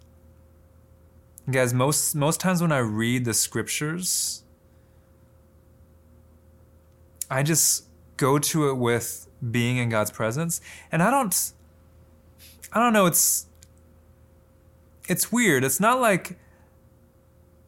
Guys, 1.50 1.74
most 1.74 2.16
most 2.16 2.40
times 2.40 2.62
when 2.62 2.72
I 2.72 2.80
read 2.80 3.26
the 3.26 3.34
scriptures, 3.34 4.44
I 7.30 7.44
just 7.44 7.86
go 8.18 8.40
to 8.40 8.70
it 8.70 8.76
with 8.76 9.28
being 9.52 9.78
in 9.78 9.90
God's 9.90 10.12
presence, 10.12 10.62
and 10.92 11.02
I 11.04 11.12
don't 11.12 11.54
I 12.74 12.80
don't 12.80 12.94
know, 12.94 13.06
it's 13.06 13.48
it's 15.08 15.32
weird. 15.32 15.64
It's 15.64 15.80
not 15.80 16.00
like 16.00 16.38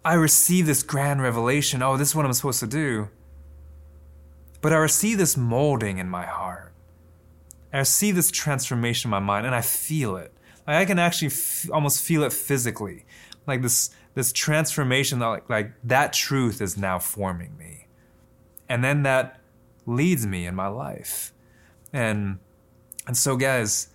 I 0.03 0.13
receive 0.13 0.65
this 0.65 0.83
grand 0.83 1.21
revelation, 1.21 1.81
oh, 1.81 1.97
this 1.97 2.09
is 2.09 2.15
what 2.15 2.25
I'm 2.25 2.33
supposed 2.33 2.59
to 2.61 2.67
do. 2.67 3.09
But 4.61 4.73
I 4.73 4.77
receive 4.77 5.17
this 5.17 5.37
molding 5.37 5.97
in 5.99 6.09
my 6.09 6.25
heart. 6.25 6.73
And 7.71 7.81
I 7.81 7.83
see 7.83 8.11
this 8.11 8.31
transformation 8.31 9.09
in 9.09 9.11
my 9.11 9.19
mind, 9.19 9.45
and 9.45 9.53
I 9.53 9.61
feel 9.61 10.15
it. 10.15 10.33
Like 10.65 10.77
I 10.77 10.85
can 10.85 10.99
actually 10.99 11.27
f- 11.27 11.69
almost 11.71 12.01
feel 12.01 12.23
it 12.23 12.33
physically 12.33 13.05
like 13.47 13.61
this 13.61 13.89
this 14.13 14.31
transformation 14.31 15.19
that 15.19 15.27
like, 15.27 15.49
like 15.49 15.71
that 15.83 16.13
truth 16.13 16.61
is 16.61 16.77
now 16.77 16.99
forming 16.99 17.57
me 17.57 17.87
and 18.67 18.83
then 18.83 19.03
that 19.03 19.39
leads 19.87 20.27
me 20.27 20.45
in 20.45 20.53
my 20.53 20.67
life. 20.67 21.33
And 21.91 22.37
and 23.07 23.17
so 23.17 23.35
guys 23.35 23.87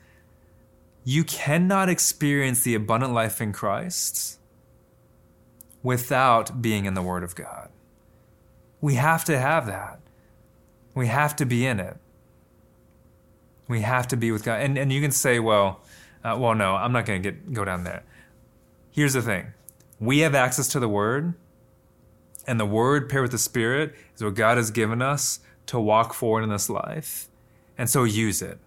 you 1.04 1.24
cannot 1.24 1.88
experience 1.88 2.62
the 2.62 2.74
abundant 2.74 3.12
life 3.12 3.40
in 3.40 3.52
Christ 3.52 4.38
without 5.82 6.62
being 6.62 6.86
in 6.86 6.94
the 6.94 7.02
word 7.02 7.24
of 7.24 7.34
God. 7.34 7.70
We 8.80 8.94
have 8.94 9.24
to 9.24 9.38
have 9.38 9.66
that. 9.66 10.00
We 10.94 11.08
have 11.08 11.36
to 11.36 11.46
be 11.46 11.66
in 11.66 11.80
it. 11.80 11.96
We 13.68 13.80
have 13.80 14.08
to 14.08 14.16
be 14.16 14.32
with 14.32 14.44
God. 14.44 14.60
And 14.60 14.78
and 14.78 14.92
you 14.92 15.00
can 15.00 15.12
say 15.12 15.38
well 15.38 15.80
uh, 16.24 16.36
well 16.38 16.54
no 16.54 16.74
I'm 16.74 16.92
not 16.92 17.06
going 17.06 17.22
to 17.22 17.30
get 17.30 17.52
go 17.52 17.64
down 17.64 17.84
there. 17.84 18.02
Here's 18.90 19.12
the 19.12 19.22
thing. 19.22 19.52
We 19.98 20.18
have 20.18 20.34
access 20.34 20.68
to 20.68 20.80
the 20.80 20.88
Word, 20.88 21.34
and 22.46 22.58
the 22.58 22.66
Word 22.66 23.08
paired 23.08 23.22
with 23.22 23.30
the 23.30 23.38
Spirit 23.38 23.94
is 24.16 24.22
what 24.22 24.34
God 24.34 24.56
has 24.56 24.70
given 24.70 25.00
us 25.00 25.40
to 25.66 25.78
walk 25.78 26.14
forward 26.14 26.42
in 26.42 26.50
this 26.50 26.68
life. 26.68 27.28
And 27.78 27.88
so 27.88 28.04
use 28.04 28.42
it. 28.42 28.58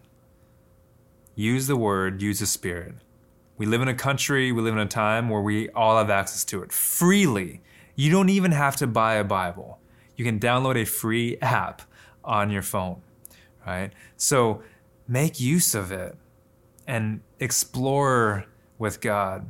Use 1.36 1.67
the 1.67 1.75
Word, 1.75 2.21
use 2.21 2.39
the 2.39 2.45
Spirit. 2.45 2.95
We 3.58 3.65
live 3.65 3.81
in 3.81 3.88
a 3.88 3.93
country, 3.93 4.51
we 4.51 4.62
live 4.62 4.73
in 4.73 4.79
a 4.79 4.86
time 4.86 5.29
where 5.29 5.41
we 5.41 5.69
all 5.69 5.97
have 5.97 6.10
access 6.10 6.43
to 6.45 6.62
it 6.62 6.71
freely. 6.71 7.62
You 7.95 8.12
don't 8.12 8.29
even 8.29 8.51
have 8.51 8.75
to 8.77 8.88
buy 8.88 9.15
a 9.15 9.23
Bible. 9.23 9.79
You 10.17 10.25
can 10.25 10.39
download 10.39 10.81
a 10.81 10.86
free 10.86 11.38
app 11.41 11.81
on 12.23 12.49
your 12.49 12.62
phone, 12.62 13.01
right? 13.65 13.91
So 14.17 14.63
make 15.08 15.39
use 15.39 15.75
of 15.75 15.91
it 15.91 16.15
and 16.88 17.21
explore 17.39 18.45
with 18.77 19.01
God 19.01 19.45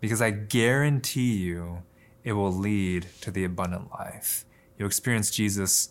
because 0.00 0.22
I 0.22 0.30
guarantee 0.30 1.36
you 1.36 1.82
it 2.24 2.32
will 2.32 2.52
lead 2.52 3.06
to 3.22 3.30
the 3.30 3.44
abundant 3.44 3.90
life. 3.92 4.44
You'll 4.76 4.88
experience 4.88 5.30
Jesus 5.30 5.90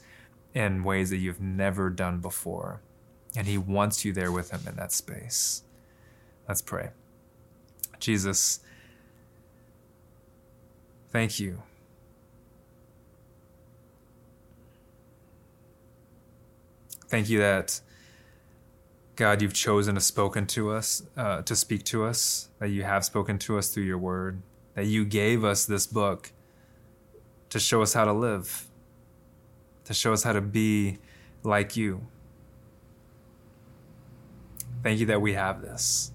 in 0.57 0.83
ways 0.83 1.11
that 1.11 1.17
you've 1.17 1.39
never 1.39 1.87
done 1.91 2.19
before, 2.19 2.81
and 3.35 3.45
He 3.45 3.59
wants 3.59 4.03
you 4.03 4.11
there 4.11 4.31
with 4.31 4.49
Him 4.49 4.61
in 4.67 4.75
that 4.75 4.91
space. 4.91 5.61
Let's 6.47 6.63
pray. 6.63 6.89
Jesus, 7.99 8.59
thank 11.11 11.39
you. 11.39 11.61
Thank 17.07 17.29
you 17.29 17.37
that 17.37 17.79
God, 19.15 19.41
you've 19.43 19.53
chosen 19.53 19.93
to 19.93 20.01
spoken 20.01 20.47
to 20.47 20.71
us, 20.71 21.03
uh, 21.15 21.43
to 21.43 21.55
speak 21.55 21.83
to 21.85 22.03
us, 22.03 22.49
that 22.57 22.69
you 22.69 22.81
have 22.83 23.05
spoken 23.05 23.37
to 23.39 23.59
us 23.59 23.69
through 23.69 23.83
your 23.83 23.97
word, 23.99 24.41
that 24.73 24.85
you 24.87 25.05
gave 25.05 25.43
us 25.43 25.65
this 25.65 25.85
book 25.85 26.31
to 27.49 27.59
show 27.59 27.83
us 27.83 27.93
how 27.93 28.05
to 28.05 28.13
live, 28.13 28.67
to 29.88 29.93
show 29.93 30.12
us 30.12 30.23
how 30.23 30.34
to 30.34 30.41
be 30.41 30.98
like 31.44 31.77
you. 31.77 32.06
Thank 34.83 35.00
you 35.00 35.06
that 35.06 35.21
we 35.21 35.33
have 35.33 35.62
this. 35.62 36.12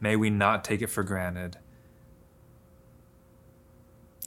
May 0.00 0.16
we 0.16 0.30
not 0.30 0.64
take 0.64 0.80
it 0.80 0.88
for 0.88 1.02
granted. 1.02 1.58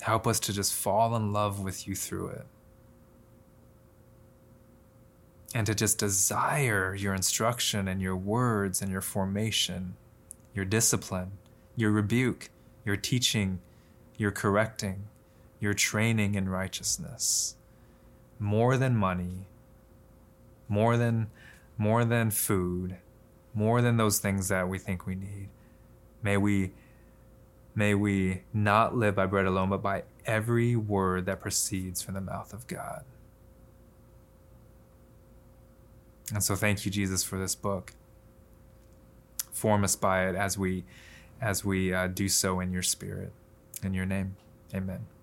Help 0.02 0.28
us 0.28 0.40
to 0.42 0.54
just 0.54 0.74
fall 0.74 1.16
in 1.16 1.34
love 1.34 1.60
with 1.60 1.88
you 1.88 1.96
through 1.96 2.28
it 2.30 2.46
and 5.56 5.66
to 5.66 5.74
just 5.74 5.98
desire 5.98 6.94
your 6.94 7.16
instruction 7.16 7.88
and 7.88 8.00
your 8.00 8.16
words 8.16 8.84
and 8.84 8.92
your 8.92 9.02
formation, 9.02 9.96
your 10.54 10.64
discipline, 10.64 11.32
your 11.76 11.90
rebuke, 11.90 12.52
your 12.86 12.96
teaching, 12.96 13.62
your 14.16 14.30
correcting, 14.30 15.08
your 15.60 15.74
training 15.74 16.36
in 16.36 16.48
righteousness. 16.48 17.56
More 18.40 18.78
than 18.78 18.96
money, 18.96 19.48
more 20.68 20.96
than 20.98 21.28
more 21.78 22.06
than 22.06 22.32
food, 22.32 22.98
more 23.54 23.82
than 23.82 23.98
those 23.98 24.20
things 24.20 24.48
that 24.48 24.68
we 24.68 24.80
think 24.80 25.06
we 25.06 25.16
need. 25.16 25.50
May 26.24 26.38
we 26.38 26.72
may 27.76 27.94
we 27.94 28.42
not 28.54 28.96
live 28.96 29.16
by 29.16 29.26
bread 29.26 29.46
alone, 29.46 29.70
but 29.70 29.82
by 29.82 30.04
every 30.26 30.76
word 30.76 31.26
that 31.26 31.42
proceeds 31.42 32.02
from 32.02 32.14
the 32.14 32.22
mouth 32.22 32.54
of 32.54 32.68
God. 32.68 33.04
And 36.34 36.44
so 36.44 36.56
thank 36.56 36.86
you, 36.86 36.92
Jesus, 36.92 37.24
for 37.24 37.38
this 37.40 37.56
book. 37.56 37.94
Form 39.52 39.84
us 39.84 39.96
by 39.96 40.28
it 40.30 40.36
as 40.36 40.58
we 40.58 40.84
as 41.42 41.66
we 41.66 41.94
uh, 41.94 42.08
do 42.08 42.28
so 42.28 42.60
in 42.60 42.72
your 42.72 42.84
spirit. 42.84 43.32
In 43.84 43.94
your 43.94 44.06
name. 44.06 44.36
Amen. 44.74 45.19